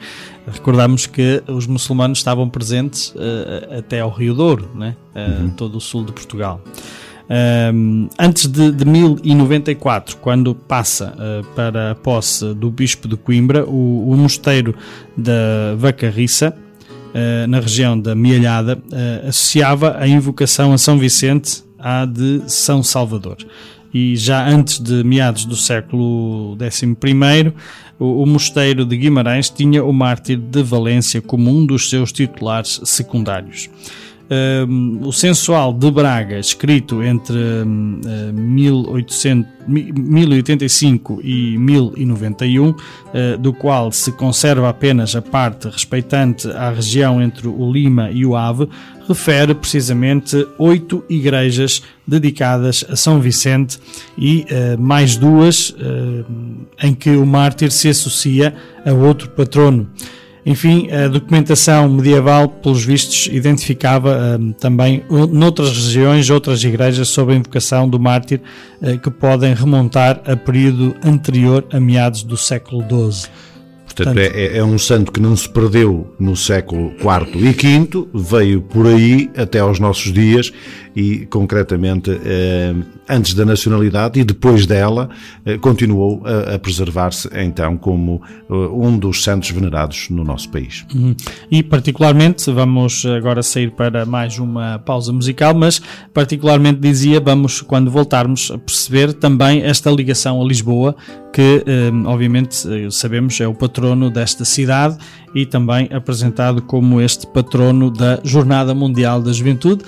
[0.50, 4.96] Recordamos que os muçulmanos estavam presentes uh, até ao Rio Douro, não é?
[5.14, 5.50] Uh, uhum.
[5.50, 6.62] todo o sul de Portugal.
[7.74, 13.66] Um, antes de, de 1094, quando passa uh, para a posse do Bispo de Coimbra,
[13.66, 14.74] o, o mosteiro
[15.16, 16.56] da Vacarriça,
[17.48, 18.78] na região da Mialhada,
[19.26, 23.38] associava a invocação a São Vicente à de São Salvador
[23.92, 27.52] e já antes de meados do século XI,
[27.98, 32.80] o, o mosteiro de Guimarães tinha o mártir de Valência como um dos seus titulares
[32.84, 33.68] secundários
[35.02, 38.00] o Sensual de Braga, escrito entre um,
[38.34, 42.76] 1800, 1085 e 1091, uh,
[43.38, 48.36] do qual se conserva apenas a parte respeitante à região entre o Lima e o
[48.36, 48.68] Ave,
[49.08, 53.78] refere precisamente oito igrejas dedicadas a São Vicente
[54.18, 56.24] e uh, mais duas uh,
[56.82, 58.54] em que o mártir se associa
[58.84, 59.88] a outro patrono.
[60.48, 67.36] Enfim, a documentação medieval, pelos vistos, identificava um, também noutras regiões outras igrejas sob a
[67.36, 68.40] invocação do mártir
[68.80, 73.28] uh, que podem remontar a período anterior a meados do século XII.
[73.84, 78.08] Portanto, Portanto é, é, um santo que não se perdeu no século IV e V,
[78.14, 80.50] veio por aí até aos nossos dias
[80.98, 82.74] e, concretamente, eh,
[83.08, 85.08] antes da nacionalidade e depois dela,
[85.46, 88.20] eh, continuou a, a preservar-se, então, como
[88.50, 90.84] eh, um dos santos venerados no nosso país.
[90.92, 91.14] Uhum.
[91.52, 95.80] E, particularmente, vamos agora sair para mais uma pausa musical, mas,
[96.12, 100.96] particularmente, dizia, vamos, quando voltarmos, a perceber também esta ligação a Lisboa,
[101.32, 101.62] que,
[102.06, 102.56] obviamente,
[102.90, 104.96] sabemos é o patrono desta cidade
[105.34, 109.84] e também apresentado como este patrono da Jornada Mundial da Juventude,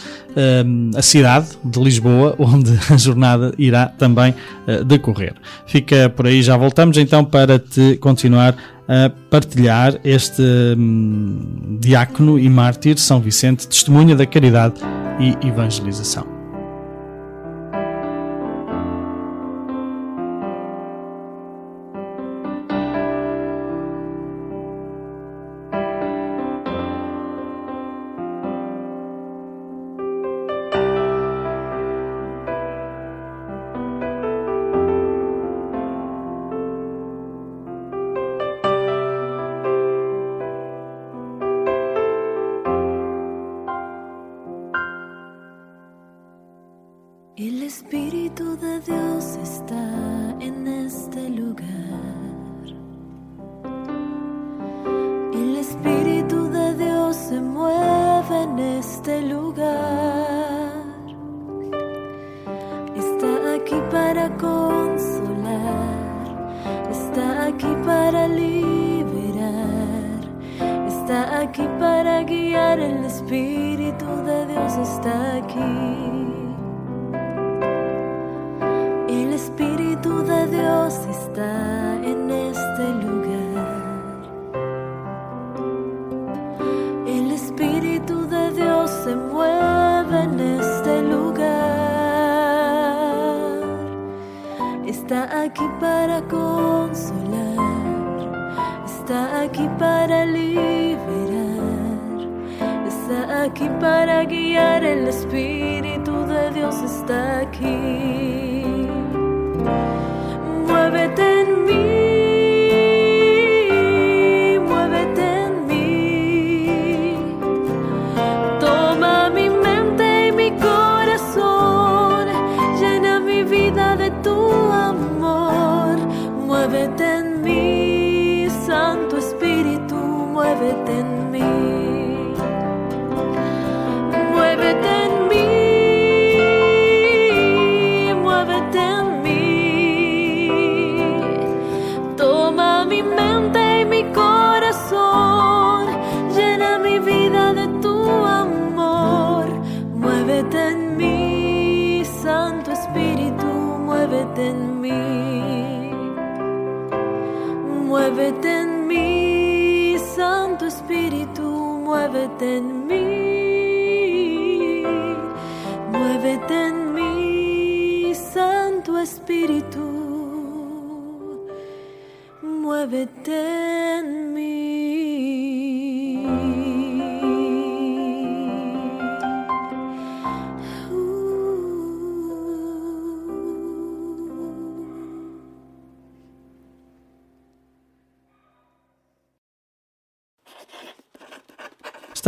[1.01, 4.35] a cidade de Lisboa, onde a jornada irá também
[4.67, 5.35] eh, decorrer.
[5.67, 8.55] Fica por aí, já voltamos então para te continuar
[8.87, 10.43] a partilhar este
[10.77, 14.75] hum, diácono e mártir São Vicente, testemunha da caridade
[15.19, 16.39] e evangelização.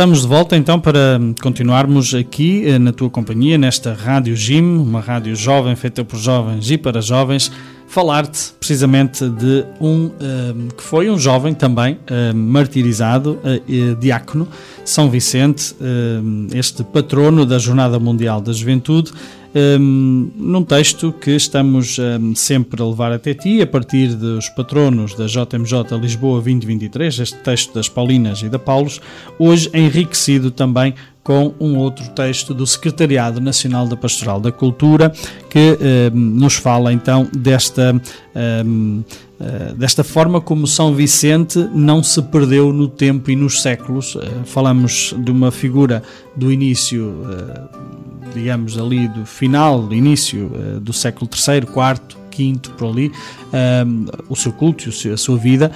[0.03, 4.99] Estamos de volta então para continuarmos aqui eh, na tua companhia, nesta Rádio Gym, uma
[4.99, 7.49] rádio jovem feita por jovens e para jovens,
[7.87, 13.39] falar-te precisamente de um um que foi um jovem também um, martirizado,
[13.97, 14.45] diácono,
[14.83, 15.73] São Vicente,
[16.53, 19.13] este patrono da Jornada Mundial da Juventude,
[19.55, 25.15] um, num texto que estamos um, sempre a levar até ti, a partir dos patronos
[25.15, 28.99] da JMJ Lisboa 2023, este texto das Paulinas e da Paulos,
[29.37, 30.93] hoje enriquecido também
[31.23, 35.11] com um outro texto do Secretariado Nacional da Pastoral da Cultura,
[35.49, 37.95] que eh, nos fala então desta,
[38.35, 38.63] eh,
[39.39, 44.17] eh, desta forma como São Vicente não se perdeu no tempo e nos séculos.
[44.21, 46.03] Eh, falamos de uma figura
[46.35, 47.61] do início, eh,
[48.33, 53.11] digamos ali, do final, do início eh, do século III, IV, quinto por ali,
[53.85, 55.71] um, o seu culto, a sua vida,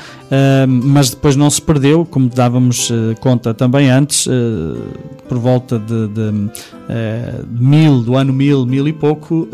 [0.68, 4.32] um, mas depois não se perdeu, como dávamos uh, conta também antes, uh,
[5.30, 9.48] por volta de, de uh, mil, do ano mil, mil e pouco,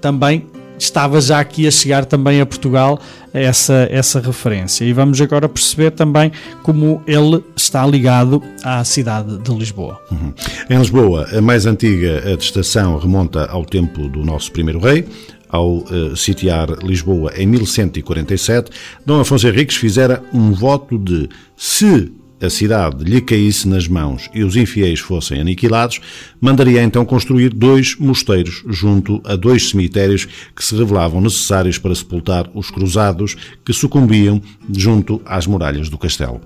[0.00, 0.46] também
[0.78, 3.00] estava já aqui a chegar também a Portugal
[3.32, 4.84] essa, essa referência.
[4.84, 10.00] E vamos agora perceber também como ele está ligado à cidade de Lisboa.
[10.10, 10.32] Uhum.
[10.70, 15.06] Em Lisboa, a mais antiga atestação remonta ao tempo do nosso primeiro rei,
[15.48, 18.70] ao uh, sitiar Lisboa em 1147,
[19.04, 24.44] Dom Afonso Henriques fizera um voto de se a cidade lhe caísse nas mãos e
[24.44, 26.00] os infiéis fossem aniquilados,
[26.40, 32.50] mandaria então construir dois mosteiros junto a dois cemitérios que se revelavam necessários para sepultar
[32.54, 36.40] os cruzados que sucumbiam junto às muralhas do castelo.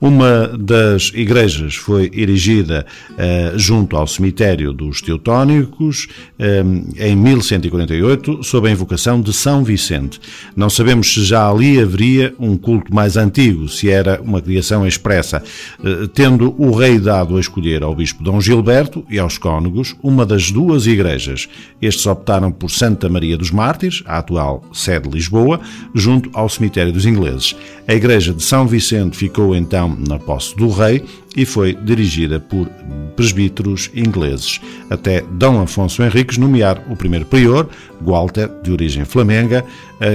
[0.00, 6.62] Uma das igrejas foi erigida uh, junto ao cemitério dos Teutónicos eh,
[6.98, 10.20] em 1148, sob a invocação de São Vicente.
[10.54, 15.35] Não sabemos se já ali haveria um culto mais antigo, se era uma criação expressa
[15.84, 20.26] eh, tendo o rei dado a escolher ao bispo Dom Gilberto e aos cônegos uma
[20.26, 21.48] das duas igrejas.
[21.80, 25.60] Estes optaram por Santa Maria dos Mártires, a atual sede de Lisboa,
[25.94, 27.56] junto ao cemitério dos ingleses.
[27.88, 31.04] A igreja de São Vicente ficou então na posse do rei
[31.36, 32.66] e foi dirigida por
[33.14, 34.60] presbíteros ingleses,
[34.90, 37.68] até Dom Afonso Henriques nomear o primeiro prior,
[38.00, 39.64] Walter, de origem flamenga,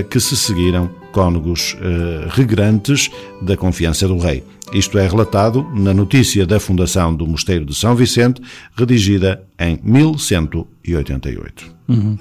[0.10, 3.10] que se seguiram cônegos eh, regrantes
[3.42, 4.44] da confiança do rei.
[4.74, 8.42] Isto é relatado na notícia da fundação do Mosteiro de São Vicente,
[8.76, 11.81] redigida em 1188.
[11.92, 12.18] Uhum.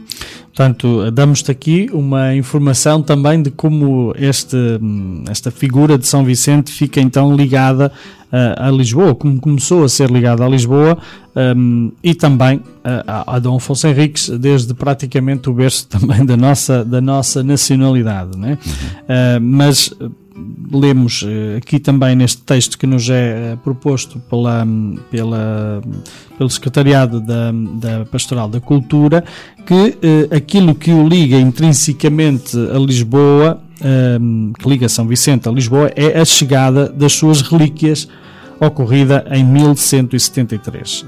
[0.47, 4.57] Portanto, damos-te aqui uma informação também de como este,
[5.31, 7.91] esta figura de São Vicente fica então ligada
[8.31, 10.99] uh, a Lisboa, como começou a ser ligada a Lisboa
[11.57, 12.63] um, e também uh,
[13.07, 18.37] a, a Dom Afonso Henriques, desde praticamente o berço também da nossa, da nossa nacionalidade.
[18.37, 18.59] Né?
[18.67, 18.77] Uhum.
[18.77, 19.95] Uh, mas
[20.73, 21.27] lemos
[21.57, 24.67] aqui também neste texto que nos é proposto pela,
[25.11, 25.83] pela,
[26.39, 29.25] pelo Secretariado da, da Pastoral da Cultura,
[29.67, 29.99] que
[30.35, 33.61] aquilo que o liga intrinsecamente a Lisboa,
[34.59, 38.09] que liga São Vicente a Lisboa, é a chegada das suas relíquias
[38.61, 41.07] ocorrida em 1173.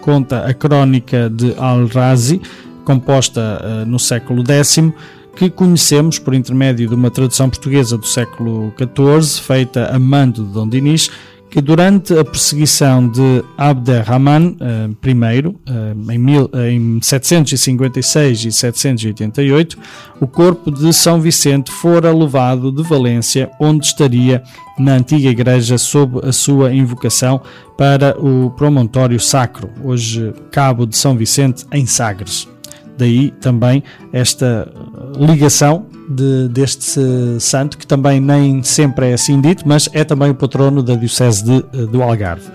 [0.00, 2.40] conta a crónica de Al-Razi,
[2.84, 4.92] composta no século X,
[5.36, 10.52] que conhecemos por intermédio de uma tradução portuguesa do século XIV, feita a mando de
[10.52, 11.10] Dom Dinis,
[11.50, 19.78] que durante a perseguição de Abderrahman uh, I, uh, em, uh, em 756 e 788,
[20.20, 24.42] o corpo de São Vicente fora levado de Valência, onde estaria
[24.78, 27.42] na antiga igreja sob a sua invocação
[27.76, 32.48] para o promontório sacro, hoje Cabo de São Vicente, em Sagres.
[32.96, 33.82] Daí também
[34.12, 34.70] esta
[35.18, 37.00] ligação de, deste
[37.40, 41.44] santo, que também nem sempre é assim dito, mas é também o patrono da Diocese
[41.44, 42.50] de, do Algarve.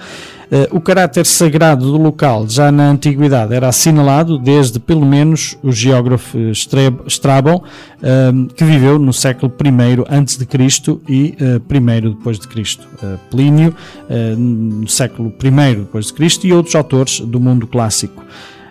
[0.52, 5.72] Eh, o caráter sagrado do local já na antiguidade era assinalado desde pelo menos o
[5.72, 6.38] geógrafo
[7.08, 7.64] Strabon,
[8.04, 12.86] eh, que viveu no século I antes de Cristo e eh, I depois de Cristo.
[13.30, 13.74] Plínio
[14.38, 18.22] no século I depois de Cristo e outros autores do mundo clássico.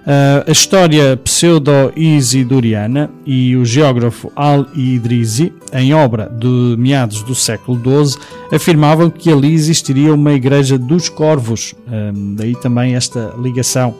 [0.00, 8.18] Uh, a história pseudo-isidoriana e o geógrafo Al-Idrisi, em obra de meados do século XII,
[8.50, 13.94] afirmavam que ali existiria uma igreja dos corvos, uh, daí também esta ligação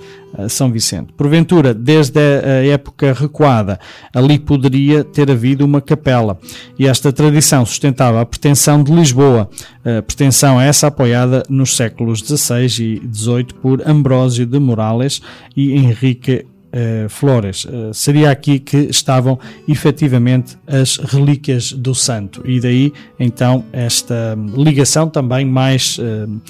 [0.48, 1.12] são Vicente.
[1.12, 3.78] Porventura, desde a época recuada,
[4.14, 6.38] ali poderia ter havido uma capela,
[6.78, 9.48] e esta tradição sustentava a pretensão de Lisboa,
[9.84, 15.20] a pretensão essa apoiada nos séculos XVI e XVIII por Ambrósio de Morales
[15.56, 17.64] e Henrique Uh, Flores.
[17.64, 25.08] Uh, seria aqui que estavam efetivamente as relíquias do santo e daí então esta ligação
[25.08, 26.40] também mais uh,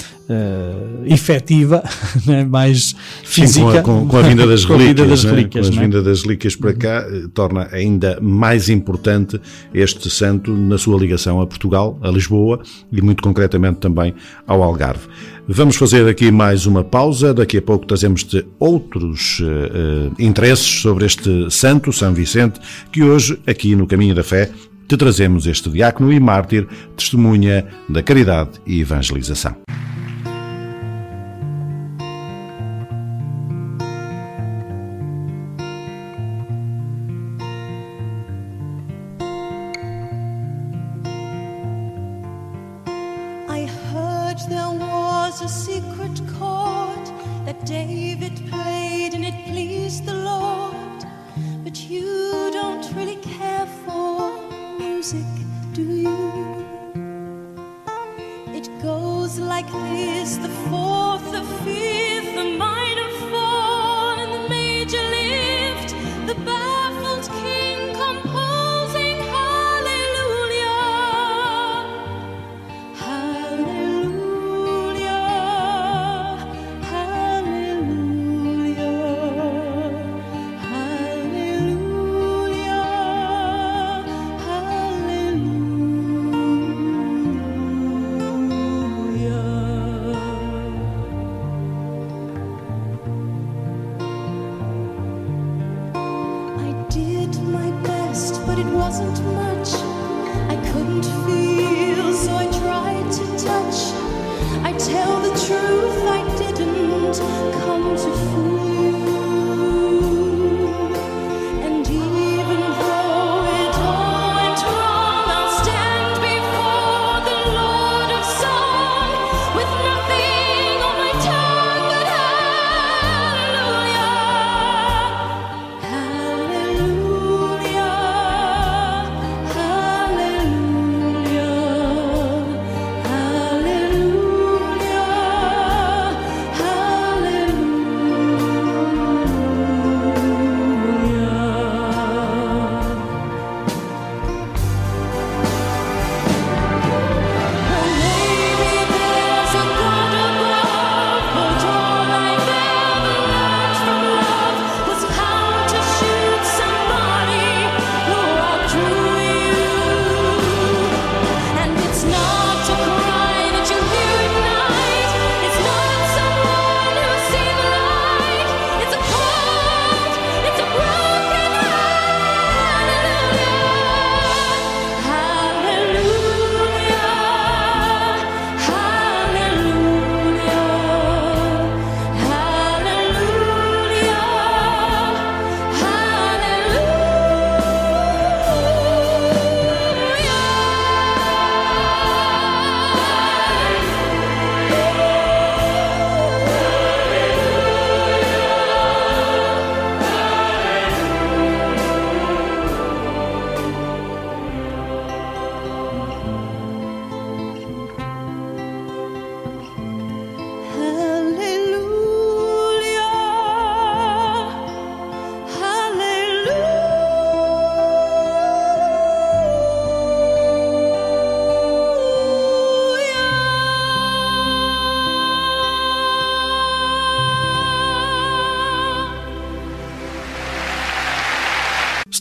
[1.06, 1.82] efetiva,
[2.26, 2.44] né?
[2.44, 3.78] mais física.
[3.78, 5.48] Sim, com, a, com, a, vinda das relíquias, né?
[5.50, 7.04] com a vinda das relíquias para cá,
[7.34, 9.40] torna ainda mais importante
[9.74, 12.60] este santo na sua ligação a Portugal, a Lisboa
[12.92, 14.14] e muito concretamente também
[14.46, 15.08] ao Algarve.
[15.52, 17.34] Vamos fazer aqui mais uma pausa.
[17.34, 22.60] Daqui a pouco trazemos-te outros uh, interesses sobre este santo, São Vicente,
[22.92, 24.48] que hoje, aqui no Caminho da Fé,
[24.86, 29.56] te trazemos este diácono e mártir, testemunha da caridade e evangelização.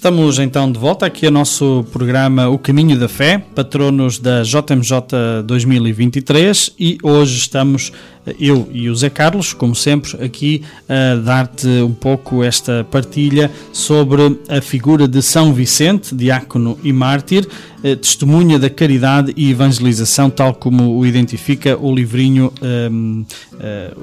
[0.10, 5.44] Estamos então de volta aqui ao nosso programa O Caminho da Fé, patronos da JMJ
[5.46, 7.92] 2023 e hoje estamos
[8.40, 14.40] eu e o Zé Carlos, como sempre, aqui a dar-te um pouco esta partilha sobre
[14.48, 17.48] a figura de São Vicente, diácono e mártir,
[17.82, 23.26] eh, testemunha da caridade e evangelização, tal como o identifica o livrinho um, uh,
[23.58, 23.94] eh,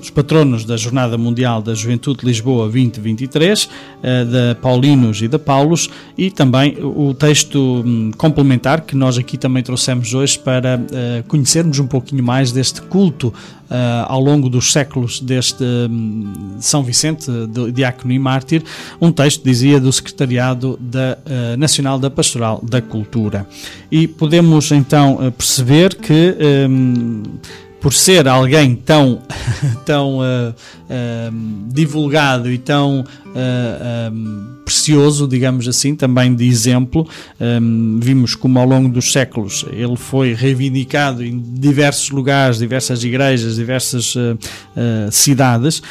[0.00, 3.68] Os Patronos da Jornada Mundial da Juventude de Lisboa 2023, uh,
[4.30, 9.64] da Paulinos e da Paulos, e também o texto um, complementar que nós aqui também
[9.64, 13.34] trouxemos hoje para uh, conhecermos um pouquinho mais deste culto
[14.06, 18.62] ao longo dos séculos deste um, São Vicente, de, diácono e mártir,
[19.00, 23.46] um texto, dizia, do Secretariado da, uh, Nacional da Pastoral da Cultura.
[23.90, 26.36] E podemos então uh, perceber que.
[26.68, 27.22] Um,
[27.80, 29.20] por ser alguém tão,
[29.84, 30.20] tão
[31.66, 33.04] divulgado e tão
[34.64, 37.06] precioso, digamos assim, também de exemplo.
[37.40, 43.56] Um, vimos como ao longo dos séculos ele foi reivindicado em diversos lugares, diversas igrejas,
[43.56, 44.38] diversas uh,
[44.76, 45.82] uh, cidades.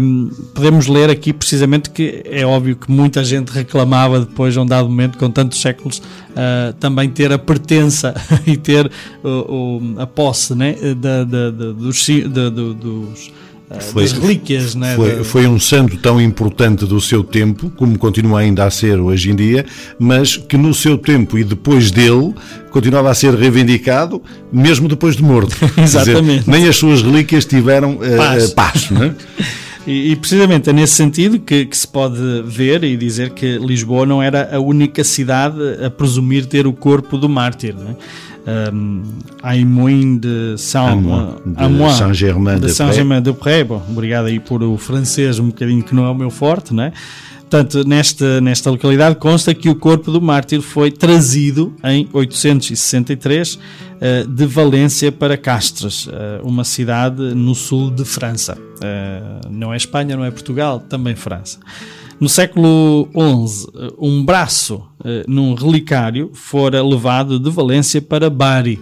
[0.00, 4.66] Um, podemos ler aqui precisamente que é óbvio que muita gente reclamava depois, de um
[4.66, 8.14] dado momento, com tantos séculos, uh, também ter a pertença
[8.46, 8.90] e ter
[9.98, 12.06] a posse né, da, da, da, dos,
[12.80, 13.30] dos
[13.80, 14.74] foi, das relíquias.
[14.74, 18.98] Né, foi, foi, um santo tão importante do seu tempo, como continua ainda a ser
[19.00, 19.66] hoje em dia,
[19.98, 22.34] mas que no seu tempo e depois dele
[22.70, 25.56] continuava a ser reivindicado, mesmo depois de morto.
[25.76, 26.40] Exatamente.
[26.40, 28.50] Dizer, nem as suas relíquias tiveram uh, paz.
[28.52, 29.14] paz não é?
[29.86, 34.04] E, e, precisamente é nesse sentido que, que, se pode ver e dizer que Lisboa
[34.04, 37.72] não era a única cidade a presumir ter o corpo do mártir.
[37.72, 37.96] Não é?
[38.72, 39.02] Um,
[39.42, 40.54] Aimoin de
[41.92, 43.64] Saint-Germain de, Saint Germain de Pré.
[43.64, 46.84] Bom, obrigado aí por o francês, um bocadinho que não é o meu forte, não
[46.84, 46.92] é?
[47.48, 53.58] Portanto, nesta, nesta localidade consta que o corpo do mártir foi trazido em 863 uh,
[54.28, 56.10] de Valência para Castres, uh,
[56.42, 58.58] uma cidade no sul de França.
[58.58, 61.60] Uh, não é Espanha, não é Portugal, também França.
[62.18, 63.66] No século XI,
[63.98, 64.82] um braço uh,
[65.28, 68.80] num relicário fora levado de Valência para Bari.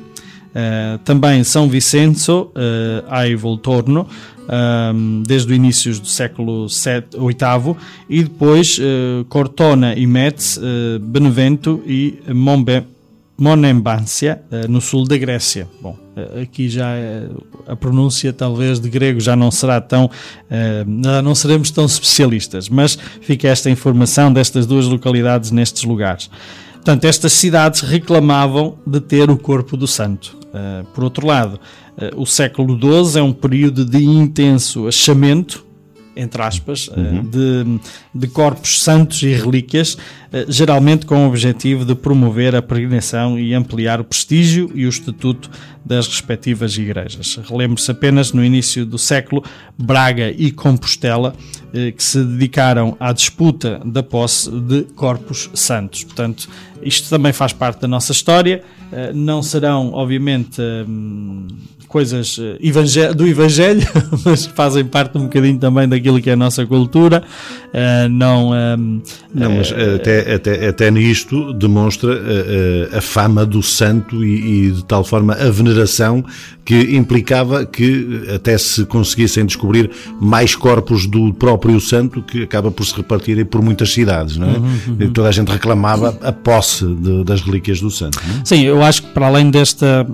[0.55, 4.07] Uh, também São Vicenzo uh, Voltorno,
[5.27, 7.77] desde o início do século VIII,
[8.11, 8.79] e depois
[9.27, 10.61] Cortona e Metz,
[11.01, 12.85] Benevento e Monbe
[13.37, 15.69] Monembáncia, eh, no sul da Grécia.
[15.83, 17.29] Bom, eh, aqui já eh,
[17.67, 20.11] a pronúncia talvez de grego já não será tão,
[20.87, 26.31] não seremos tão especialistas, mas fica esta informação destas duas localidades nestes lugares.
[26.75, 30.37] Portanto, estas cidades reclamavam de ter o corpo do santo.
[30.93, 31.59] Por outro lado,
[32.17, 35.64] o século XII é um período de intenso achamento
[36.17, 37.25] entre aspas, eh, uhum.
[37.25, 37.81] de,
[38.15, 39.97] de corpos santos e relíquias,
[40.33, 44.89] eh, geralmente com o objetivo de promover a peregrinação e ampliar o prestígio e o
[44.89, 45.51] estatuto
[45.85, 47.39] das respectivas igrejas.
[47.49, 49.45] Relembre-se apenas no início do século,
[49.77, 51.35] Braga e Compostela,
[51.73, 56.05] eh, que se dedicaram à disputa da posse de corpos santos.
[56.05, 56.49] Portanto,
[56.83, 58.63] isto também faz parte da nossa história.
[59.13, 60.63] Não serão, obviamente,
[61.95, 63.87] coisas eh, do Evangelho,
[64.27, 67.23] mas fazem parte um bocadinho também daquilo que é a nossa cultura.
[67.73, 69.01] Uh, não, ehm,
[69.33, 72.21] não, mas uh, até, até, até nisto demonstra
[72.93, 76.25] a fama do santo e, e, de tal forma a veneração
[76.65, 79.91] que implicava que até se conseguissem descobrir
[80.21, 84.57] mais corpos do próprio santo que acaba por se repartirem por muitas cidades, não é?
[84.57, 85.13] Uhum, uhum.
[85.13, 88.19] Toda a gente reclamava a posse de, das relíquias do santo.
[88.19, 88.45] É?
[88.45, 90.07] Sim, eu acho que para além desta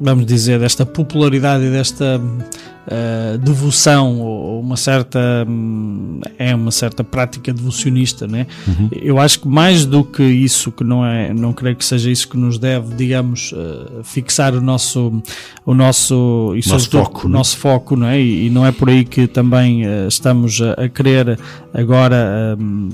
[0.00, 7.04] vamos dizer, desta popularidade e desta uh, devoção, ou uma certa um, é uma certa
[7.04, 8.46] prática devocionista, né?
[8.66, 8.88] Uhum.
[8.92, 12.28] Eu acho que mais do que isso, que não é, não creio que seja isso
[12.28, 15.22] que nos deve, digamos, uh, fixar o nosso,
[15.66, 18.20] o nosso, e nosso foco, o nosso foco, não é?
[18.20, 21.38] E, e, não é por aí que também uh, estamos a, a, querer
[21.74, 22.88] agora um,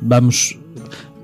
[0.00, 0.56] vamos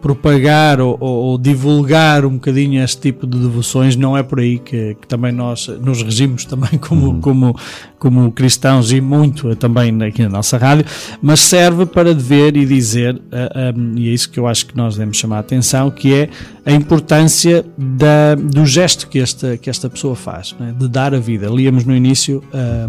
[0.01, 4.95] propagar ou, ou, divulgar um bocadinho este tipo de devoções, não é por aí que,
[4.95, 7.21] que também nós nos regimos também como, uhum.
[7.21, 7.57] como,
[7.99, 10.85] como cristãos e muito também aqui na nossa rádio,
[11.21, 14.47] mas serve para ver e dizer, uh, eh, um, eh, e é isso que eu
[14.47, 16.29] acho que nós devemos chamar a atenção, que é
[16.65, 20.71] a importância da, do gesto que esta, que esta pessoa faz, é?
[20.71, 21.49] de dar a vida.
[21.49, 22.89] Líamos no início um, eh,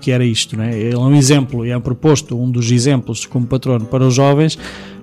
[0.00, 0.78] que era isto, é?
[0.78, 4.56] ele é um exemplo e é proposto um dos exemplos como patrono para os jovens,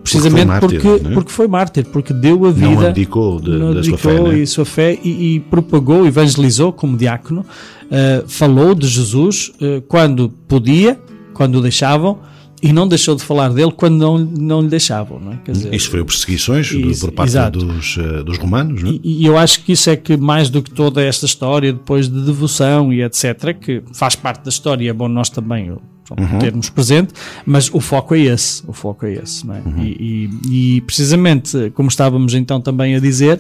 [0.04, 3.52] precisamente porque foi mártir, porque, porque, foi mártir, porque deu a vida, não abdicou, de,
[3.52, 4.38] não abdicou sua fé, né?
[4.38, 10.30] e sua fé e, e, propagou, evangelizou como diácono, uh, falou de Jesus uh, quando
[10.48, 11.00] podia,
[11.34, 12.20] quando o deixavam
[12.62, 15.20] e não deixou de falar dele quando não, não lhe deixavam.
[15.20, 15.40] Não é?
[15.44, 18.82] Quer dizer, isso foi perseguições isso, por parte dos, uh, dos romanos.
[18.82, 18.94] Não é?
[19.04, 22.10] e, e, eu acho que isso é que, mais do que toda esta história, depois
[22.10, 25.74] de devoção e etc., que faz parte da história, é bom nós também
[26.12, 26.40] uhum.
[26.40, 27.14] termos presente,
[27.46, 28.64] mas o foco é esse.
[28.68, 29.46] O foco é esse.
[29.46, 29.60] Não é?
[29.60, 29.84] Uhum.
[29.84, 33.40] E, e, e precisamente, como estávamos então também a dizer.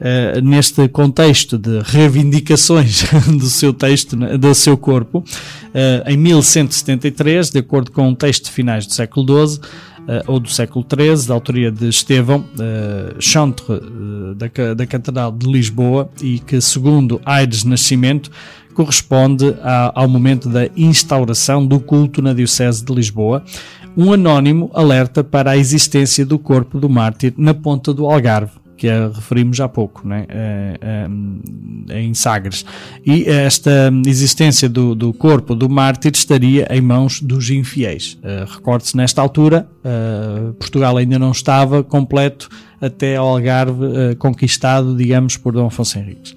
[0.00, 3.04] Uh, neste contexto de reivindicações
[3.38, 8.50] do seu texto, né, do seu corpo, uh, em 1173, de acordo com um texto
[8.50, 9.60] finais do século XII,
[10.00, 15.30] Uh, ou do século XIII, da autoria de Estevão, uh, chantre uh, da, da Catedral
[15.30, 18.30] de Lisboa, e que, segundo Aires Nascimento,
[18.74, 23.42] corresponde a, ao momento da instauração do culto na Diocese de Lisboa.
[23.96, 28.88] Um anónimo alerta para a existência do corpo do mártir na ponta do Algarve que
[28.88, 30.26] a referimos há pouco, né?
[31.90, 32.64] em Sagres.
[33.04, 38.18] E esta existência do, do, corpo do mártir estaria em mãos dos infiéis.
[38.22, 39.68] Uh, Recorde-se, nesta altura,
[40.58, 42.48] Portugal ainda não estava completo
[42.80, 46.34] até ao Algarve conquistado, digamos, por Dom Afonso Henriques.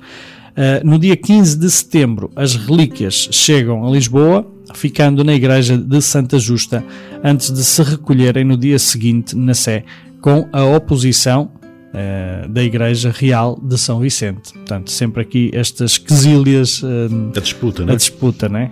[0.84, 4.46] No dia 15 de setembro, as relíquias chegam a Lisboa,
[4.76, 6.84] ficando na igreja de Santa Justa,
[7.24, 9.84] antes de se recolherem no dia seguinte na Sé,
[10.22, 11.52] com a oposição
[11.94, 14.54] uh, da Igreja Real de São Vicente.
[14.54, 16.82] Portanto, sempre aqui estas quesílias.
[16.82, 17.94] Uh, a disputa, né?
[17.94, 18.72] A disputa, né?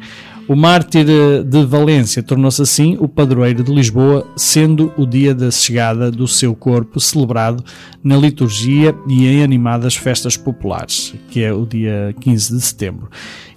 [0.51, 5.49] O mártir eh, de Valência tornou-se assim o padroeiro de Lisboa, sendo o dia da
[5.49, 7.63] chegada do seu corpo celebrado
[8.03, 13.09] na liturgia e em animadas festas populares, que é o dia 15 de setembro.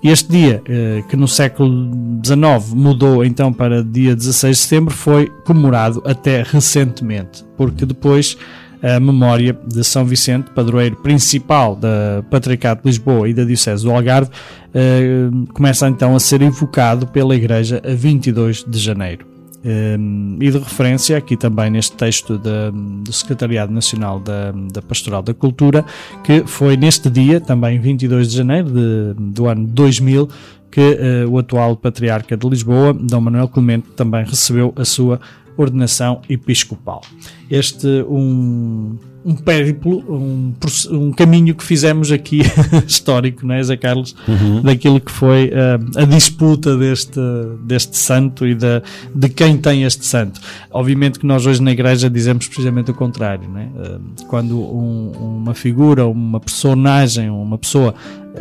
[0.05, 0.62] Este dia,
[1.09, 1.90] que no século
[2.24, 8.36] XIX mudou então para dia 16 de setembro, foi comemorado até recentemente, porque depois
[8.85, 13.91] a memória de São Vicente, padroeiro principal da Patriarcado de Lisboa e da Diocese do
[13.91, 14.30] Algarve,
[14.74, 19.26] eh, começa então a ser invocado pela Igreja a 22 de janeiro.
[19.64, 19.97] Eh,
[20.39, 25.82] e de referência aqui também neste texto do Secretariado Nacional da, da, Pastoral da Cultura,
[26.22, 30.28] que foi neste dia, também 22 de janeiro de, do ano 2000,
[30.70, 35.20] que uh, o atual Patriarca de Lisboa, Dom Manuel Clemente, também recebeu a sua
[35.57, 37.02] ordenação episcopal.
[37.50, 40.52] Este um, um périplo, um,
[40.90, 42.40] um caminho que fizemos aqui
[42.86, 44.14] histórico, não é, Zé Carlos?
[44.28, 44.61] Uhum.
[44.61, 47.20] Daquilo que foi uh, a disputa deste,
[47.62, 48.82] deste santo e da,
[49.14, 50.40] de quem tem este santo.
[50.70, 53.64] Obviamente que nós hoje na igreja dizemos precisamente o contrário, não é?
[53.64, 57.94] Uh, quando um, uma figura, uma personagem, uma pessoa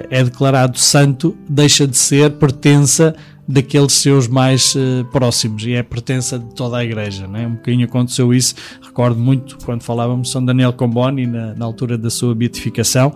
[0.09, 3.15] é declarado santo, deixa de ser, pertença
[3.47, 7.27] daqueles seus mais uh, próximos e é pertença de toda a igreja.
[7.27, 7.45] Né?
[7.45, 12.09] Um bocadinho aconteceu isso, recordo muito quando falávamos São Daniel Comboni na, na altura da
[12.09, 13.13] sua beatificação,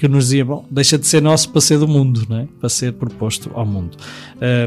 [0.00, 2.48] que nos dizia, bom, deixa de ser nosso para ser do mundo, não é?
[2.58, 3.98] para ser proposto ao mundo.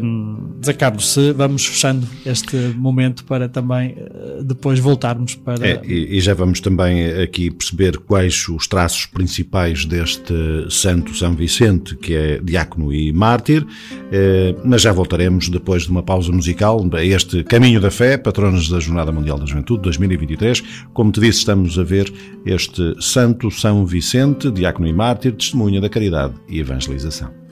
[0.04, 5.68] Um, Zé Carlos, se vamos fechando este momento para também uh, depois voltarmos para.
[5.68, 10.36] É, e, e, já vamos também aqui perceber quais os traços principais deste
[10.70, 16.04] Santo São Vicente, que é diácono e mártir, uh, mas já voltaremos depois de uma
[16.04, 20.62] pausa musical a este Caminho da Fé, patronos da Jornada Mundial da Juventude 2023.
[20.94, 22.14] Como te disse, estamos a ver
[22.46, 27.43] este Santo São Vicente, diácono e mártir mártir, testemunha da caridade e evangelização.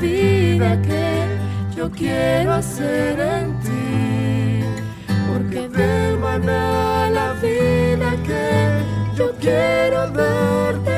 [0.00, 4.62] Vida que yo quiero hacer en ti,
[5.28, 10.95] porque porque del maná la vida que yo quiero darte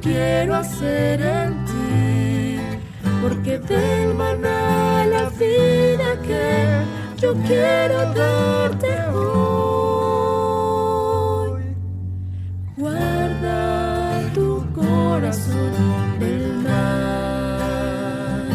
[0.00, 2.58] quiero hacer en ti,
[3.22, 6.84] porque del maná la vida que
[7.16, 9.90] yo quiero darte hoy.
[12.76, 15.72] Guarda tu corazón
[16.18, 18.48] del mal,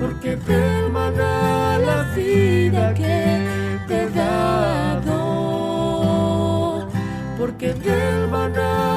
[0.00, 3.40] porque del maná la vida que
[3.88, 5.12] te he dado,
[7.38, 8.91] porque del maná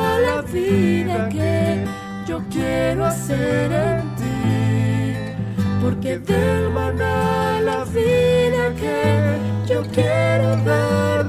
[0.56, 1.84] vida que
[2.26, 4.38] yo quiero hacer en ti,
[5.82, 9.38] porque del maná la vida que
[9.72, 11.25] yo quiero darte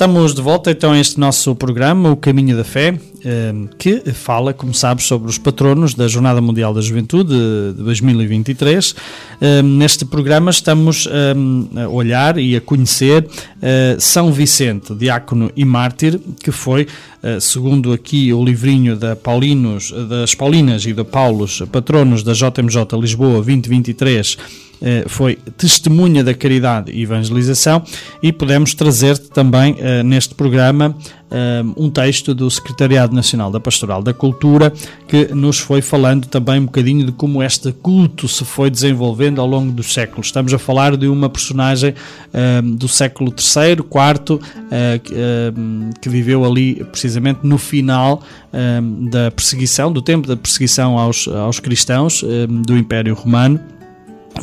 [0.00, 4.54] Estamos de volta então a este nosso programa, O Caminho da Fé, eh, que fala,
[4.54, 7.34] como sabes, sobre os patronos da Jornada Mundial da Juventude
[7.76, 8.94] de 2023.
[9.42, 13.28] Eh, Neste programa estamos eh, a olhar e a conhecer
[13.60, 16.86] eh, São Vicente, diácono e mártir, que foi,
[17.22, 22.98] eh, segundo aqui o livrinho da Paulinos, das Paulinas e da Paulos, patronos da JMJ
[22.98, 24.69] Lisboa 2023, eh,
[25.08, 27.82] foi testemunha da caridade e evangelização
[28.22, 30.96] e podemos trazer-te também eh, neste programa
[31.30, 34.72] eh, um texto do Secretariado Nacional da Pastoral da Cultura
[35.06, 39.46] que nos foi falando também um bocadinho de como este culto se foi desenvolvendo ao
[39.46, 40.26] longo dos séculos.
[40.26, 41.94] Estamos a falar de uma personagem
[42.32, 44.40] eh, do século III, IV,
[44.70, 48.80] eh, que, eh, viveu ali precisamente no final eh,
[49.10, 53.60] da perseguição, do tempo da perseguição aos, aos cristãos eh, do Império Romano.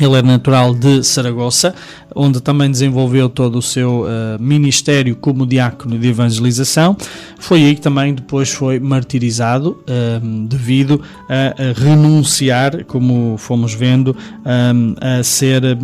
[0.00, 1.74] Ele é natural de Saragossa,
[2.14, 6.96] onde também desenvolveu todo o seu uh, ministério como diácono de evangelização.
[7.38, 14.16] Foi aí que também depois foi martirizado, uh, devido a, a, renunciar, como fomos vendo,
[14.44, 15.76] um, a ser uh,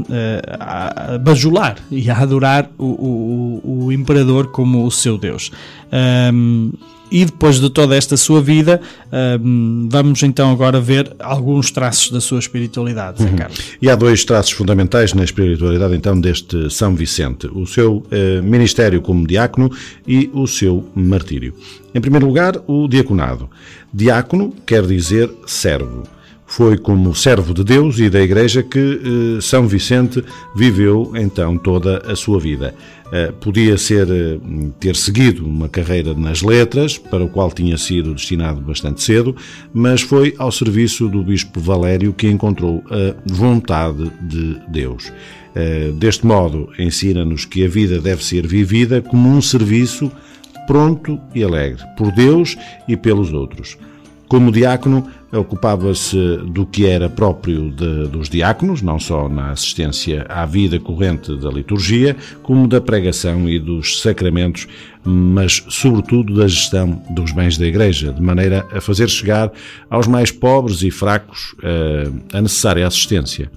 [0.60, 5.50] a bajular e a adorar o, o, o, imperador como o seu Deus.
[7.14, 8.80] E depois de toda esta sua vida,
[9.88, 13.60] vamos então agora ver alguns traços da sua espiritualidade, Zé Carlos.
[13.80, 19.00] E há dois traços fundamentais na espiritualidade então deste São Vicente: o seu eh, ministério
[19.00, 19.70] como diácono
[20.04, 21.54] e o seu martírio.
[21.94, 23.48] Em primeiro lugar, o diaconado.
[23.92, 26.02] Diácono quer dizer servo.
[26.46, 30.22] Foi como servo de Deus e da Igreja que eh, São Vicente
[30.54, 32.74] viveu então toda a sua vida.
[33.12, 34.38] Eh, podia ser eh,
[34.80, 39.36] ter seguido uma carreira nas letras, para o qual tinha sido destinado bastante cedo,
[39.72, 45.12] mas foi ao serviço do Bispo Valério que encontrou a vontade de Deus.
[45.54, 50.10] Eh, deste modo, ensina-nos que a vida deve ser vivida como um serviço
[50.66, 52.56] pronto e alegre, por Deus
[52.88, 53.78] e pelos outros.
[54.34, 60.44] Como diácono, ocupava-se do que era próprio de, dos diáconos, não só na assistência à
[60.44, 64.66] vida corrente da liturgia, como da pregação e dos sacramentos,
[65.04, 69.52] mas sobretudo da gestão dos bens da Igreja, de maneira a fazer chegar
[69.88, 73.48] aos mais pobres e fracos eh, a necessária assistência.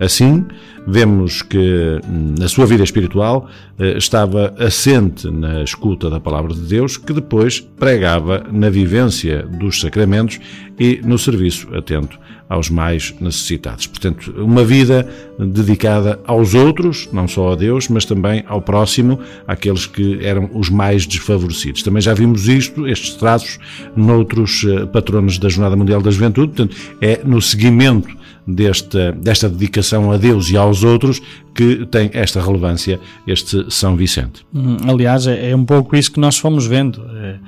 [0.00, 0.44] Assim,
[0.86, 2.00] vemos que
[2.38, 3.48] na sua vida espiritual
[3.78, 9.80] eh, estava assente na escuta da palavra de Deus, que depois pregava na vivência dos
[9.80, 10.40] sacramentos
[10.78, 13.86] e no serviço atento aos mais necessitados.
[13.86, 15.08] Portanto, uma vida
[15.38, 20.68] dedicada aos outros, não só a Deus, mas também ao próximo, àqueles que eram os
[20.68, 21.82] mais desfavorecidos.
[21.82, 23.58] Também já vimos isto, estes traços,
[23.96, 30.10] noutros eh, patronos da Jornada Mundial da Juventude, portanto, é no seguimento desta, desta dedicação
[30.10, 31.20] a Deus e aos outros
[31.54, 34.44] que tem esta relevância este São Vicente.
[34.54, 37.04] Hum, aliás, é, é um pouco isso que nós fomos vendo.
[37.16, 37.38] É,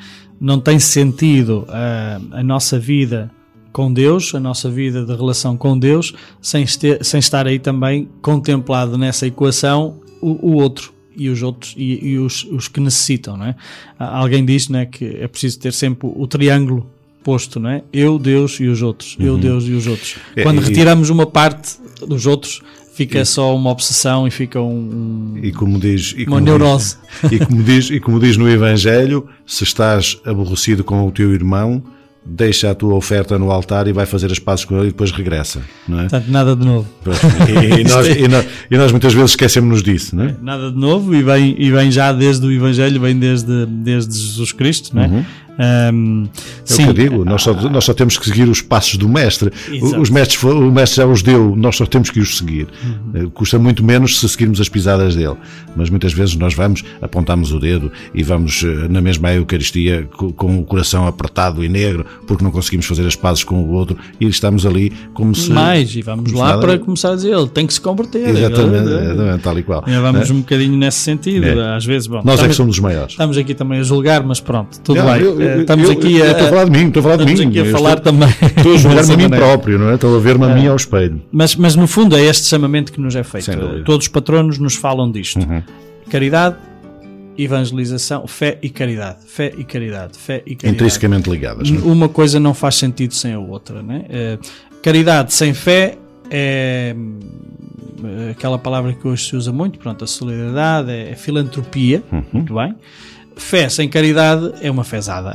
[0.40, 3.30] não tem sentido a, a nossa vida
[3.72, 8.08] com Deus, a nossa vida de relação com Deus, sem, este, sem estar aí também
[8.22, 13.36] contemplado nessa equação o, o outro e os outros e, e os, os, que necessitam,
[13.36, 13.56] não é?
[13.98, 16.88] Alguém diz, não é, que é preciso ter sempre o triângulo
[17.24, 17.82] posto, não é?
[17.92, 19.16] Eu, Deus e os outros.
[19.18, 19.40] Eu, uhum.
[19.40, 20.16] Deus e os outros.
[20.36, 22.60] É, Quando e, retiramos uma parte dos outros,
[22.94, 26.96] fica e, só uma obsessão e fica um, e como diz e uma como neurose
[27.22, 31.34] diz, e como diz e como diz no Evangelho se estás aborrecido com o teu
[31.34, 31.82] irmão
[32.24, 35.10] deixa a tua oferta no altar e vai fazer as pazes com ele e depois
[35.12, 36.02] regressa, não é?
[36.02, 36.88] Portanto, nada de novo.
[37.06, 40.36] E, e, nós, e, nós, e, nós, muitas vezes esquecemos-nos disso, não é?
[40.40, 44.52] Nada de novo e vem, e vem já desde o Evangelho, vem desde, desde Jesus
[44.52, 45.06] Cristo, não é?
[45.06, 45.24] Uhum.
[45.58, 46.26] Um,
[46.68, 49.08] é o que eu digo, nós só, nós só temos que seguir os passos do
[49.08, 49.52] mestre.
[49.70, 50.00] Exato.
[50.00, 52.66] Os mestres, o mestre já os deu, nós só temos que os seguir.
[53.14, 53.30] Uhum.
[53.30, 55.36] Custa muito menos se seguirmos as pisadas dele,
[55.76, 60.58] mas muitas vezes nós vamos, apontamos o dedo e vamos eh, na mesma Eucaristia com
[60.58, 64.26] o coração apertado e negro porque não conseguimos fazer as pazes com o outro e
[64.26, 65.50] estamos ali como se.
[65.50, 66.60] Mais, e vamos lá nada...
[66.60, 68.28] para começar a dizer, ele tem que se converter.
[68.28, 69.84] Exatamente, exatamente tal e qual.
[69.86, 70.32] E vamos é?
[70.32, 71.76] um bocadinho nesse sentido, é.
[71.76, 72.06] às vezes.
[72.06, 73.12] Bom, nós estamos, é que somos os maiores.
[73.12, 75.22] Estamos aqui também a julgar, mas pronto, tudo não, bem.
[75.22, 76.30] Eu, eu, estamos eu, aqui a.
[76.30, 77.48] Estou a falar de mim, estou a falar de mim.
[77.48, 78.28] Aqui a falar também.
[78.28, 79.94] Estou a julgar-me a mim próprio, não é?
[79.94, 81.22] Estou a ver-me a mim ao espelho.
[81.30, 83.50] Mas, mas no fundo é este chamamento que nos é feito.
[83.84, 85.40] Todos os patronos nos falam disto.
[85.40, 85.62] Uhum.
[86.10, 86.56] Caridade,
[87.36, 90.74] evangelização, fé e caridade, fé e caridade, fé e caridade.
[90.74, 91.70] Intrinsecamente ligadas.
[91.70, 91.80] Não?
[91.80, 91.92] É?
[91.92, 93.82] Uma coisa não faz sentido sem a outra.
[93.82, 94.04] Né?
[94.82, 95.96] caridade sem fé
[96.30, 96.94] é
[98.30, 102.24] aquela palavra que hoje se usa muito, pronto, a solidariedade, é, é filantropia, uhum.
[102.32, 102.74] muito bem.
[103.36, 105.34] Fé sem caridade é uma fezada.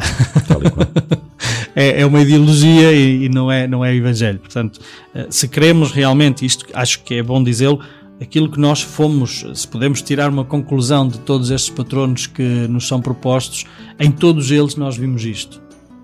[1.75, 4.39] é, é, uma ideologia e, e, não, é, não é evangelho.
[4.39, 4.79] Portanto,
[5.13, 7.79] eh, se queremos realmente, isto acho que é bom dizê-lo,
[8.21, 12.87] aquilo que nós fomos, se podemos tirar uma conclusão de todos estes patronos que nos
[12.87, 13.65] são propostos,
[13.99, 15.61] em todos eles nós vimos isto.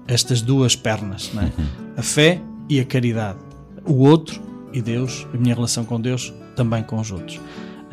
[0.08, 1.40] Estas duas pernas, é?
[1.40, 1.68] Uhum.
[1.98, 3.40] a fé e a caridade.
[3.86, 4.42] O outro
[4.72, 7.40] e Deus, a minha relação com Deus, também com os outros.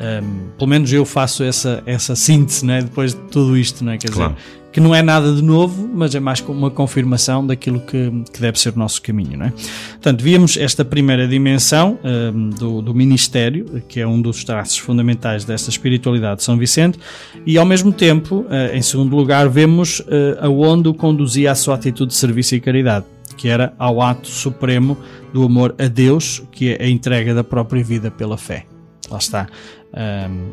[0.03, 4.11] Um, pelo menos eu faço essa, essa síntese né, depois de tudo isto, né, quer
[4.11, 4.33] claro.
[4.33, 8.11] dizer, que não é nada de novo, mas é mais como uma confirmação daquilo que,
[8.33, 9.37] que deve ser o nosso caminho.
[9.37, 9.53] Né?
[9.91, 15.45] Portanto, víamos esta primeira dimensão um, do, do ministério, que é um dos traços fundamentais
[15.45, 16.99] desta espiritualidade de São Vicente,
[17.45, 20.03] e ao mesmo tempo, uh, em segundo lugar, vemos uh,
[20.41, 23.05] aonde o conduzia a sua atitude de serviço e caridade
[23.37, 24.95] que era ao ato supremo
[25.33, 28.67] do amor a Deus, que é a entrega da própria vida pela fé.
[29.09, 29.47] Lá está
[29.93, 30.51] um,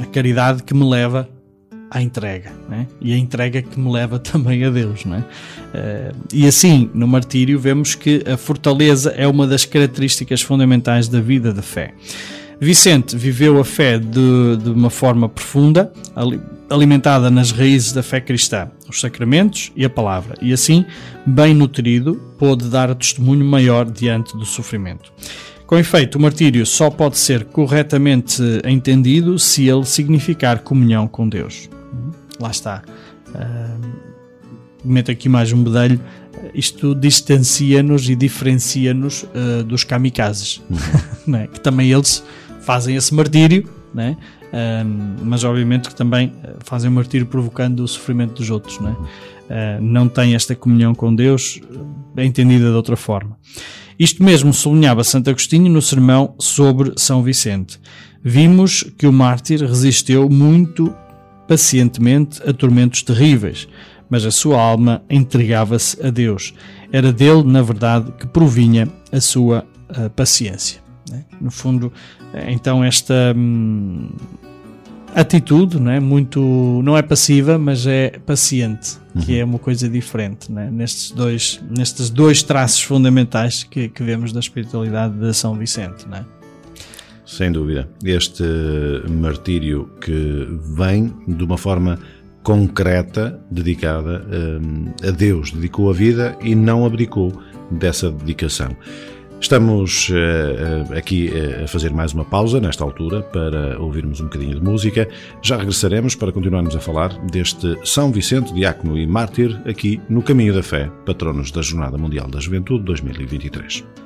[0.00, 1.28] a caridade que me leva
[1.90, 2.86] à entrega, né?
[3.00, 5.04] e a entrega que me leva também a Deus.
[5.04, 5.24] Né?
[5.74, 11.20] Uh, e assim, no martírio, vemos que a fortaleza é uma das características fundamentais da
[11.20, 11.94] vida de fé.
[12.58, 15.92] Vicente viveu a fé de, de uma forma profunda,
[16.70, 20.86] alimentada nas raízes da fé cristã, os sacramentos e a palavra, e assim,
[21.26, 25.12] bem nutrido, pôde dar testemunho maior diante do sofrimento.
[25.66, 31.68] Com efeito, o martírio só pode ser corretamente entendido se ele significar comunhão com Deus.
[32.38, 32.82] Lá está.
[33.30, 33.88] Uh,
[34.84, 36.00] meto aqui mais um bedelho.
[36.54, 40.62] Isto distancia-nos e diferencia-nos uh, dos kamikazes,
[41.26, 41.34] uhum.
[41.34, 41.48] é?
[41.48, 42.22] que também eles
[42.60, 44.16] fazem esse martírio, né?
[44.44, 48.78] Uh, mas obviamente que também fazem o martírio provocando o sofrimento dos outros.
[48.78, 48.94] Né?
[48.94, 51.60] Uh, não têm esta comunhão com Deus,
[52.16, 53.36] entendida de outra forma.
[53.98, 57.78] Isto mesmo sublinhava Santo Agostinho no sermão sobre São Vicente.
[58.22, 60.94] Vimos que o mártir resistiu muito
[61.48, 63.68] pacientemente a tormentos terríveis,
[64.10, 66.52] mas a sua alma entregava-se a Deus.
[66.92, 70.80] Era dele, na verdade, que provinha a sua a paciência.
[71.08, 71.24] Né?
[71.40, 71.92] No fundo,
[72.48, 73.32] então, esta.
[73.36, 74.08] Hum,
[75.16, 75.98] atitude, não é?
[75.98, 76.40] Muito,
[76.84, 79.38] não é passiva, mas é paciente, que uhum.
[79.38, 80.70] é uma coisa diferente, é?
[80.70, 86.18] nestes dois, nestes dois traços fundamentais que, que vemos da espiritualidade de São Vicente, não
[86.18, 86.24] é?
[87.24, 87.88] Sem dúvida.
[88.04, 88.44] Este
[89.10, 91.98] martírio que vem de uma forma
[92.44, 94.24] concreta, dedicada
[94.62, 97.32] um, a Deus, dedicou a vida e não abdicou
[97.70, 98.76] dessa dedicação.
[99.40, 104.54] Estamos uh, aqui uh, a fazer mais uma pausa nesta altura para ouvirmos um bocadinho
[104.54, 105.08] de música.
[105.42, 110.54] Já regressaremos para continuarmos a falar deste São Vicente, diácono e mártir, aqui no Caminho
[110.54, 114.05] da Fé, patronos da Jornada Mundial da Juventude 2023.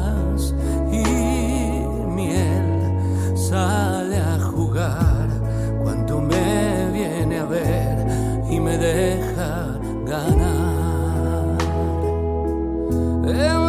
[3.51, 5.27] sale a jugar,
[5.83, 7.97] cuando me viene a ver
[8.49, 11.57] y me deja ganar.
[13.27, 13.60] Eh,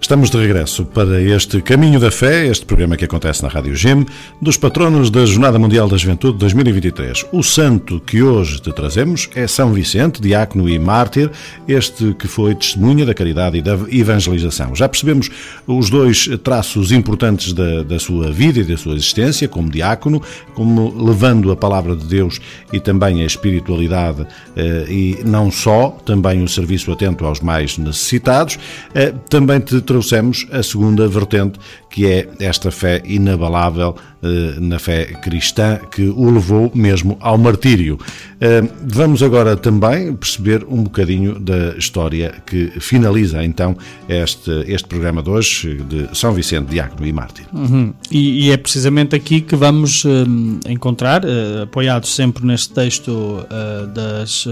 [0.00, 4.04] Estamos de regresso para este Caminho da Fé, este programa que acontece na Rádio Gem,
[4.40, 7.26] dos patronos da Jornada Mundial da Juventude 2023.
[7.30, 11.30] O santo que hoje te trazemos é São Vicente, diácono e mártir,
[11.68, 14.74] este que foi testemunha da caridade e da evangelização.
[14.74, 15.30] Já percebemos
[15.66, 20.20] os dois traços importantes da, da sua vida e da sua existência, como diácono,
[20.54, 22.40] como levando a palavra de Deus
[22.72, 28.58] e também a espiritualidade eh, e não só, também o serviço atento aos mais necessitados.
[28.94, 31.58] Eh, também te trouxemos a segunda vertente,
[31.90, 37.98] que é esta fé inabalável eh, na fé cristã que o levou mesmo ao martírio.
[38.40, 43.76] Eh, vamos agora também perceber um bocadinho da história que finaliza então
[44.08, 47.46] este, este programa de hoje de São Vicente, Diácono e Mártir.
[47.52, 47.92] Uhum.
[48.12, 51.22] E, e, é precisamente aqui que vamos eh, encontrar,
[51.60, 53.44] apoiados sempre neste texto
[53.92, 54.46] das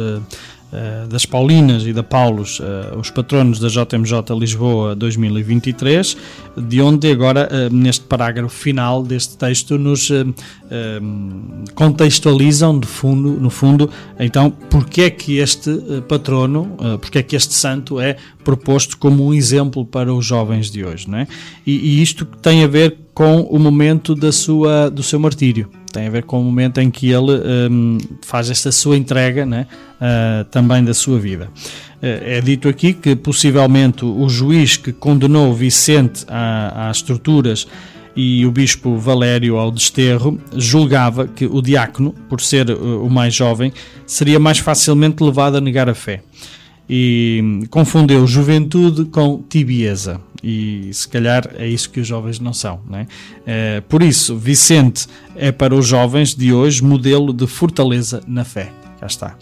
[1.09, 6.16] das Paulinas e da Paulos, uh, os patronos da JMJ Lisboa 2023,
[6.57, 10.11] de onde agora, uh, neste parágrafo final deste texto, nos
[11.74, 15.70] contextualizam de fundo, no fundo, então, porque é que este
[16.07, 20.85] patrono, porque é que este santo é proposto como um exemplo para os jovens de
[20.85, 21.27] hoje, não é?
[21.66, 26.06] E, e isto tem a ver com o momento da sua, do seu martírio tem
[26.06, 27.32] a ver com o momento em que ele
[27.70, 29.66] um, faz esta sua entrega né,
[30.00, 31.50] uh, também da sua vida.
[31.96, 37.66] Uh, é dito aqui que possivelmente o juiz que condenou Vicente às torturas
[38.14, 43.34] e o bispo Valério ao desterro julgava que o diácono, por ser uh, o mais
[43.34, 43.72] jovem,
[44.06, 46.22] seria mais facilmente levado a negar a fé.
[46.88, 52.52] E hum, confundeu juventude com tibieza e se calhar é isso que os jovens não
[52.52, 52.81] são.
[52.89, 53.06] Não é?
[53.47, 53.81] é?
[53.82, 55.06] por isso, Vicente
[55.36, 58.70] é para os jovens de hoje modelo de fortaleza na fé.
[59.01, 59.36] Já está.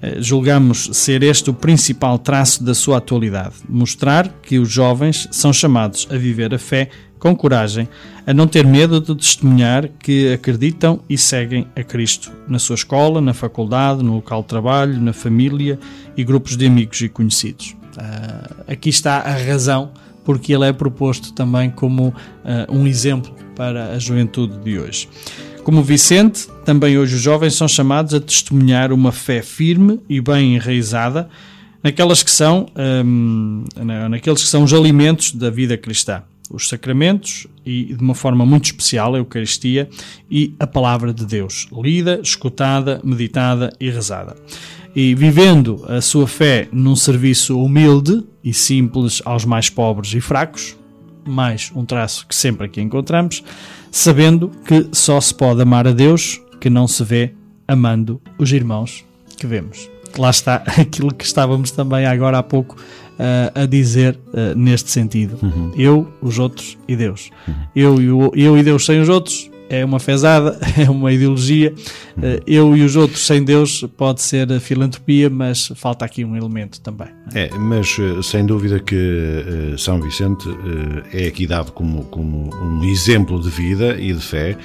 [0.00, 5.52] É, julgamos ser este o principal traço da sua atualidade: mostrar que os jovens são
[5.52, 6.88] chamados a viver a fé
[7.18, 7.88] com coragem,
[8.24, 13.20] a não ter medo de testemunhar que acreditam e seguem a Cristo na sua escola,
[13.20, 15.78] na faculdade, no local de trabalho, na família
[16.16, 17.74] e grupos de amigos e conhecidos.
[17.96, 19.90] Uh, aqui está a razão
[20.28, 22.14] porque ele é proposto também como uh,
[22.68, 25.08] um exemplo para a juventude de hoje.
[25.64, 30.56] Como Vicente, também hoje os jovens são chamados a testemunhar uma fé firme e bem
[30.56, 31.30] enraizada
[31.82, 32.66] naquelas que são,
[33.06, 33.64] um,
[34.10, 38.66] naqueles que são os alimentos da vida cristã, os sacramentos e, de uma forma muito
[38.66, 39.88] especial, a Eucaristia
[40.30, 44.36] e a Palavra de Deus, lida, escutada, meditada e rezada
[45.00, 50.76] e vivendo a sua fé num serviço humilde e simples aos mais pobres e fracos,
[51.24, 53.44] mais um traço que sempre aqui encontramos,
[53.92, 57.32] sabendo que só se pode amar a Deus que não se vê
[57.68, 59.04] amando os irmãos
[59.36, 59.88] que vemos.
[60.18, 65.38] Lá está aquilo que estávamos também agora há pouco uh, a dizer uh, neste sentido.
[65.40, 65.70] Uhum.
[65.76, 67.30] Eu, os outros e Deus.
[67.46, 67.54] Uhum.
[67.76, 71.74] Eu, eu e Deus sem os outros é uma fezada, é uma ideologia.
[72.22, 76.80] Eh, eu e os outros sem Deus pode ser filantropia, mas falta aqui um elemento
[76.80, 77.08] também.
[77.34, 80.48] É, mas eh, sem dúvida que uh, São Vicente
[81.12, 84.56] é aqui dado como, como um exemplo de vida e de fé.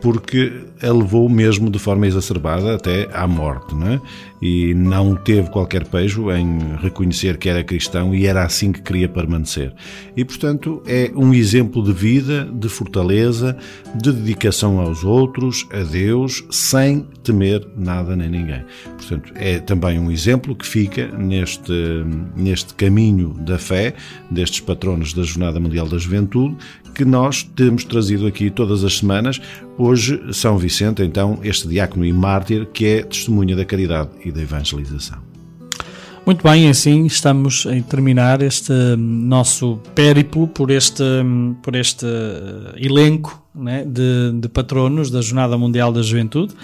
[0.00, 0.52] Porque
[0.82, 4.00] a levou mesmo de forma exacerbada até à morte, não é?
[4.42, 9.08] E não teve qualquer pejo em reconhecer que era cristão e era assim que queria
[9.08, 9.72] permanecer.
[10.16, 13.56] E, portanto, é um exemplo de vida, de fortaleza,
[13.94, 18.64] de dedicação aos outros, a Deus, sem temer nada nem ninguém.
[18.96, 21.72] Portanto, é também um exemplo que fica neste,
[22.34, 23.94] neste caminho da fé,
[24.28, 26.56] destes patronos da Jornada Mundial da Juventude,
[26.94, 29.40] que nós temos trazido aqui todas as semanas.
[29.78, 35.18] Hoje, São Vicente, então, este diácono e mártir que é testemunha da caridade da evangelização.
[36.24, 41.02] Muito bem, assim estamos a terminar este nosso périplo por este,
[41.62, 42.06] por este
[42.76, 46.54] elenco né, de, de patronos da Jornada Mundial da Juventude.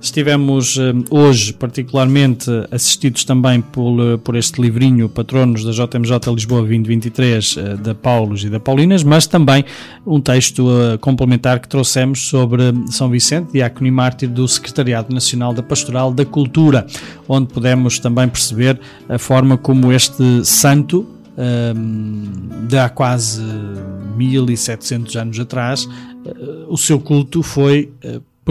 [0.00, 6.62] Estivemos eh, hoje particularmente assistidos também por, eh, por este livrinho Patronos da JMJ Lisboa
[6.62, 9.64] 2023 eh, da Paulos e da Paulinas, mas também
[10.04, 10.66] um texto
[11.00, 16.24] complementar que trouxemos sobre São Vicente, diácono e mártir do Secretariado Nacional da Pastoral da
[16.24, 16.84] Cultura,
[17.28, 21.06] onde pudemos também perceber a forma como este santo
[22.68, 23.40] de há quase
[24.16, 25.88] 1700 anos atrás,
[26.68, 27.92] o seu culto foi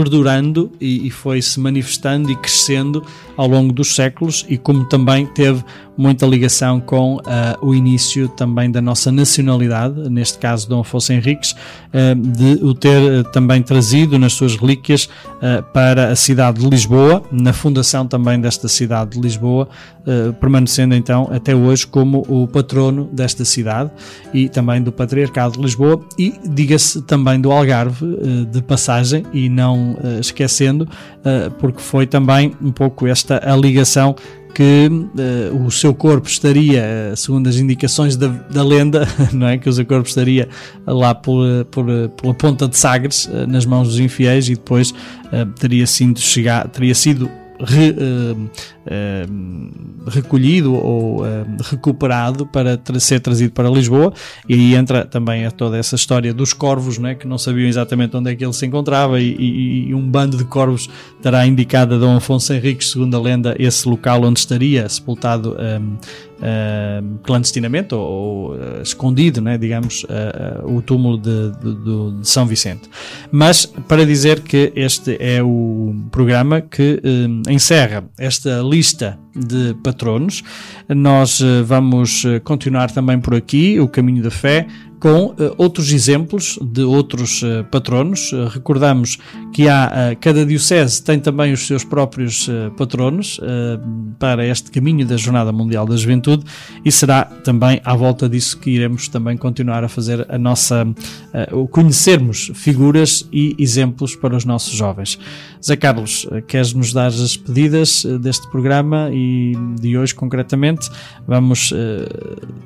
[0.01, 3.05] perdurando e, e foi se manifestando e crescendo
[3.37, 5.63] ao longo dos séculos e como também teve
[6.01, 7.21] muita ligação com uh,
[7.61, 12.97] o início também da nossa nacionalidade, neste caso Dom Afonso Henriques, uh, de o ter
[13.01, 15.09] uh, também trazido nas suas relíquias
[15.73, 19.67] para a cidade de Lisboa, na fundação também desta cidade de Lisboa,
[20.39, 23.89] permanecendo então até hoje como o patrono desta cidade
[24.31, 28.05] e também do Patriarcado de Lisboa e diga-se também do Algarve
[28.51, 30.87] de passagem e não esquecendo,
[31.59, 34.15] porque foi também um pouco esta a ligação
[34.53, 39.57] que uh, o seu corpo estaria, segundo as indicações da, da, lenda, não é?
[39.57, 40.47] que o seu corpo estaria
[40.85, 45.45] lá por, por, pela ponta de Sagres, uh, nas mãos dos infiéis, e depois uh,
[45.59, 48.49] teria sido, chegar, teria sido re, uh, uh,
[50.07, 51.25] recolhido ou uh,
[51.69, 54.13] recuperado para ser trazido para Lisboa
[54.49, 58.31] e aí entra também toda essa história dos corvos, né, que não sabiam exatamente onde
[58.31, 60.89] é que ele se encontrava e, e, e um bando de corvos
[61.21, 65.97] terá indicado a Dom Afonso Henriques, segundo a lenda, esse local onde estaria sepultado um,
[66.41, 72.45] uh, clandestinamente ou, ou uh, escondido, né, digamos, uh, o túmulo de, de, de, São
[72.45, 72.89] Vicente.
[73.31, 77.01] Mas para dizer que este é o programa que
[77.49, 80.43] encerra esta lista de patronos,
[80.89, 84.67] nós vamos continuar também por aqui o caminho da fé
[85.01, 87.41] com uh, outros exemplos de outros
[87.71, 88.31] patronos.
[88.53, 89.17] Recordamos
[89.51, 92.47] que há, cada diocese tem também os seus próprios
[92.77, 93.39] patronos
[94.19, 96.45] para este caminho da Jornada Mundial da Juventude
[96.85, 100.87] e será também à volta disso que iremos também continuar a fazer a nossa,
[101.71, 105.17] conhecermos figuras e exemplos para os nossos jovens.
[105.65, 110.89] Zé Carlos, queres nos dar as pedidas deste programa e de hoje concretamente?
[111.27, 111.73] Vamos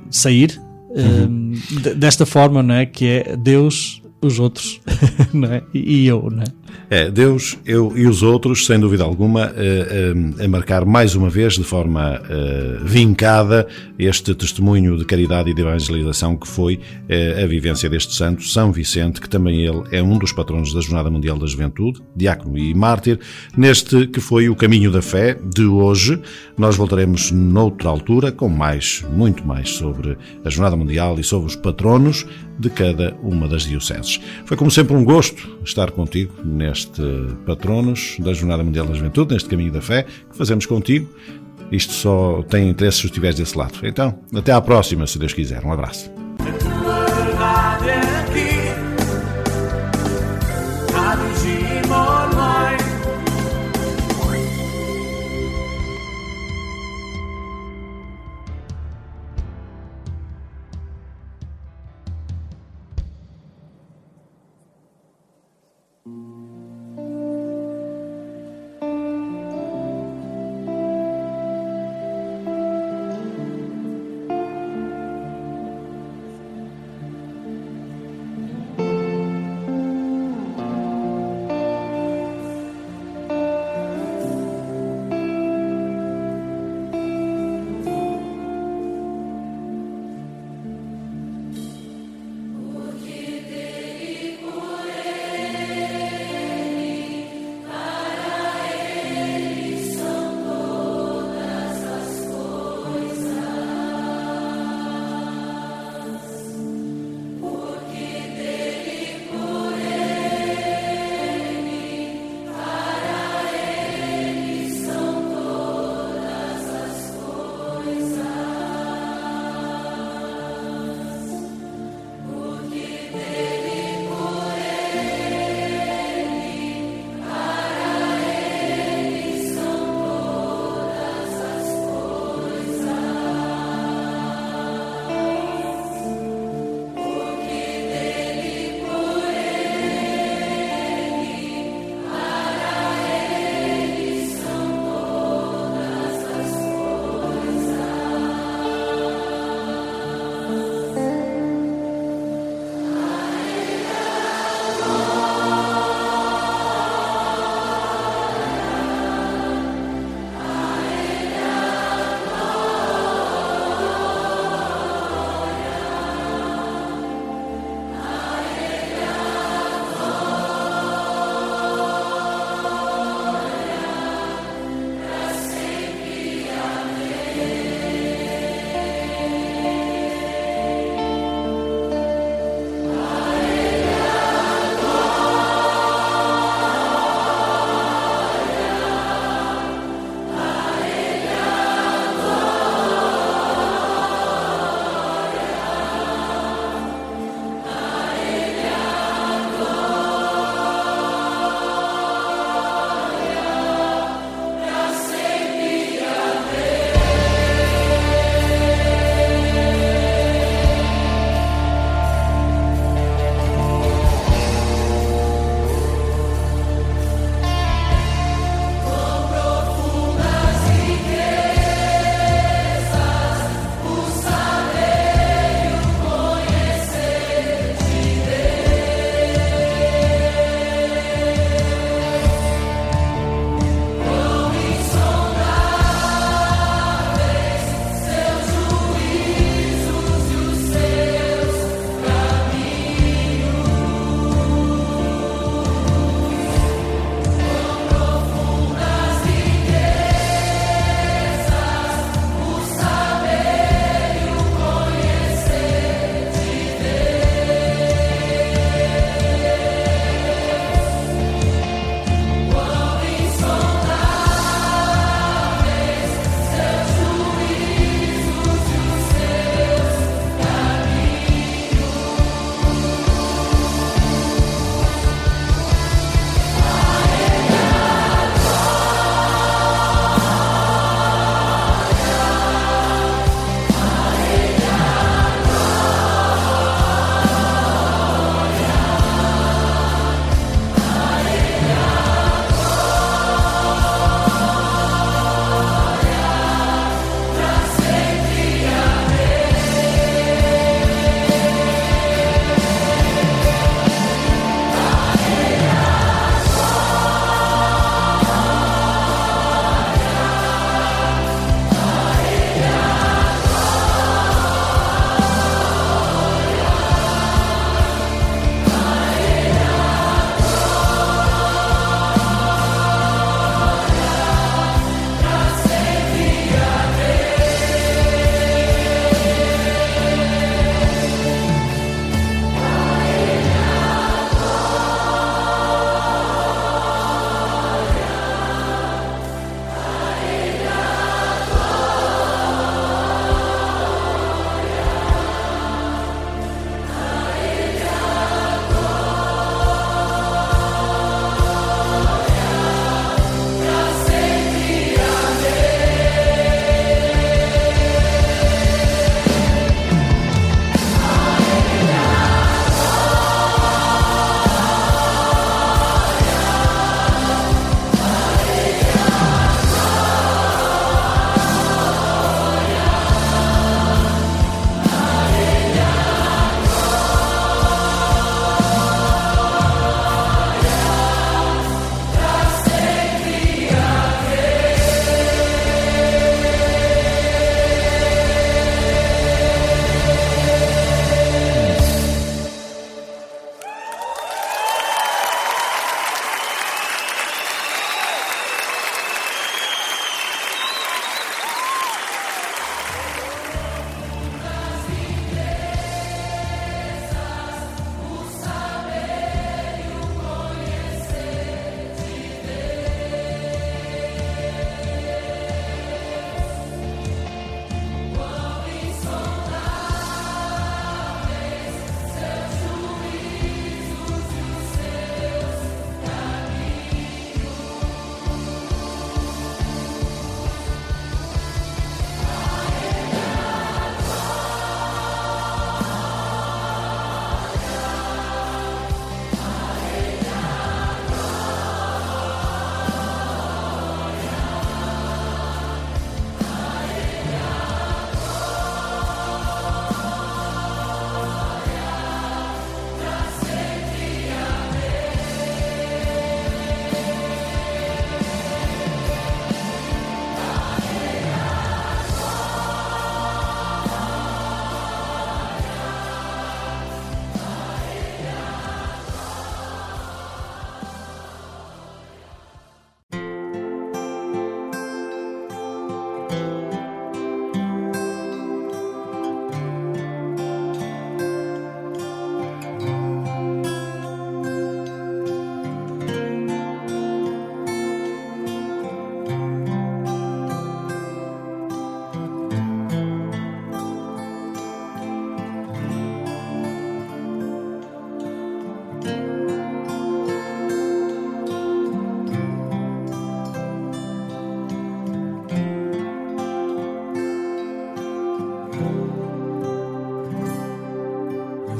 [0.10, 1.54] sair uhum.
[1.96, 2.86] desta forma, não é?
[2.86, 4.80] Que é Deus, os outros,
[5.34, 5.64] não é?
[5.74, 6.65] E eu, não é?
[6.90, 11.30] É, Deus, eu e os outros, sem dúvida alguma, eh, eh, a marcar mais uma
[11.30, 16.80] vez, de forma eh, vincada, este testemunho de caridade e de evangelização que foi
[17.42, 21.10] a vivência deste santo, São Vicente, que também ele é um dos patronos da Jornada
[21.10, 23.20] Mundial da Juventude, diácono e mártir,
[23.56, 26.20] neste que foi o caminho da fé de hoje.
[26.58, 31.56] Nós voltaremos noutra altura com mais, muito mais sobre a Jornada Mundial e sobre os
[31.56, 32.26] patronos
[32.58, 34.20] de cada uma das dioceses.
[34.46, 36.34] Foi como sempre um gosto estar contigo
[36.66, 37.02] neste
[37.46, 41.08] Patronos da Jornada Mundial da Juventude, neste caminho da fé que fazemos contigo.
[41.72, 43.80] Isto só tem interesse se estiveres desse lado.
[43.84, 45.64] Então, até à próxima, se Deus quiser.
[45.64, 46.12] Um abraço.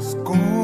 [0.06, 0.55] school.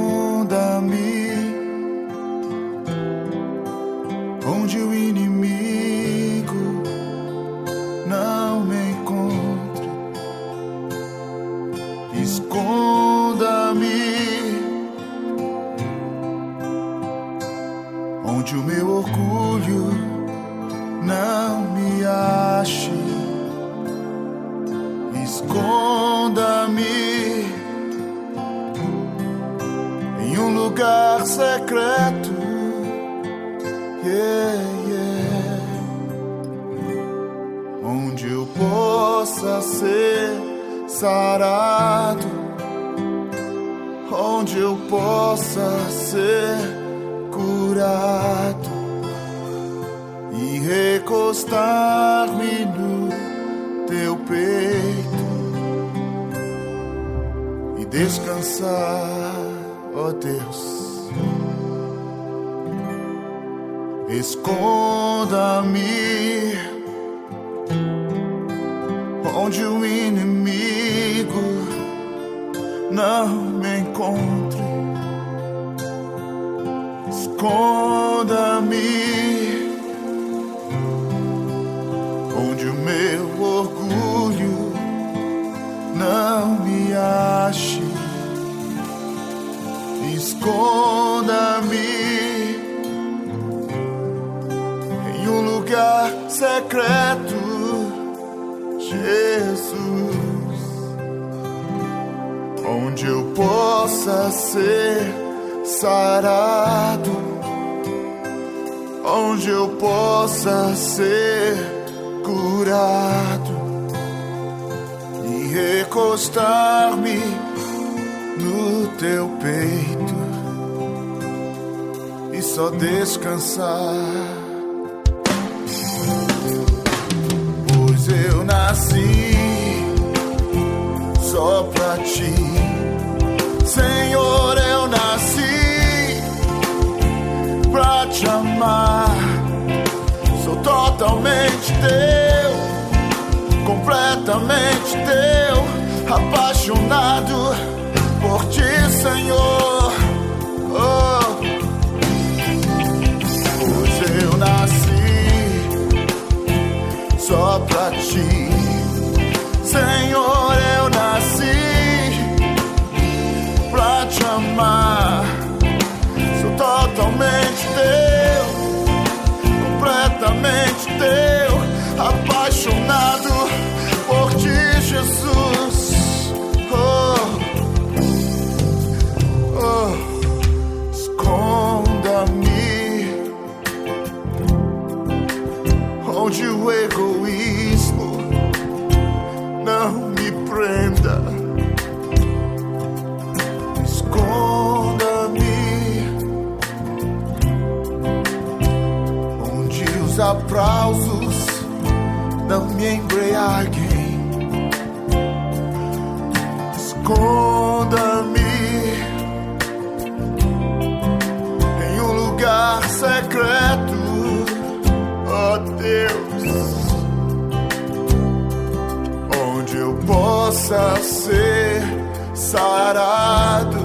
[222.52, 223.80] Sarado,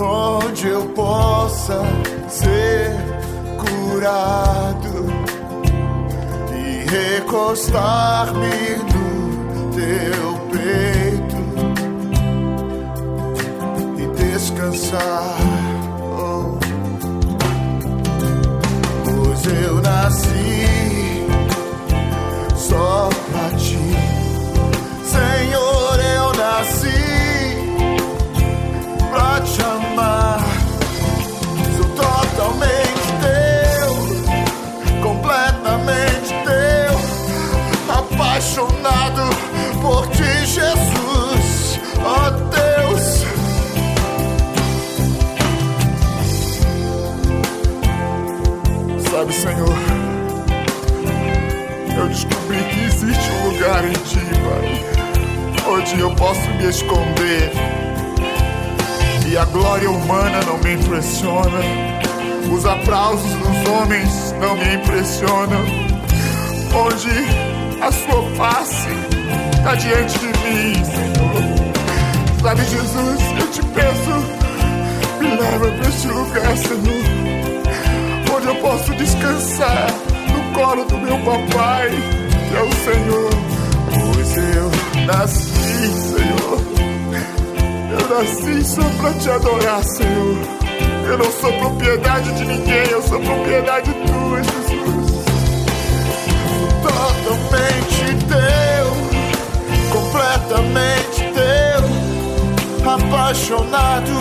[0.00, 1.82] onde eu possa
[2.26, 2.96] ser
[3.58, 5.12] curado
[6.56, 11.42] e recostar-me no teu peito
[13.98, 15.36] e descansar.
[19.04, 21.26] Pois eu nasci
[22.56, 23.84] só pra ti,
[25.04, 25.41] Senhor.
[40.52, 41.80] Jesus.
[42.04, 43.24] Oh Deus.
[49.10, 49.76] Sabe, Senhor,
[51.96, 57.52] eu descobri que existe um lugar em Ti, Pai, onde eu posso me esconder.
[59.26, 61.60] E a glória humana não me impressiona,
[62.54, 65.62] os aplausos dos homens não me impressionam.
[66.74, 68.88] Onde a Sua face
[69.62, 70.31] está diante de
[70.84, 72.42] Senhor.
[72.42, 77.42] Sabe, Jesus, eu te peço, me leva para este lugar, Senhor
[78.42, 79.86] onde eu posso descansar
[80.32, 81.90] no colo do meu papai,
[82.48, 83.30] que é o Senhor.
[84.14, 84.70] Pois eu
[85.06, 86.60] nasci, Senhor,
[88.20, 90.38] assim só pra te adorar, Senhor.
[91.06, 95.11] Eu não sou propriedade de ninguém, eu sou propriedade tua, Jesus.
[102.94, 104.12] Apaixonado.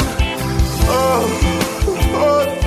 [0.89, 2.60] Oh, oh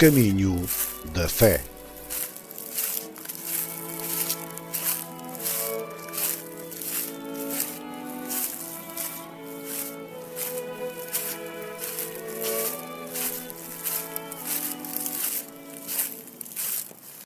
[0.00, 0.66] caminho.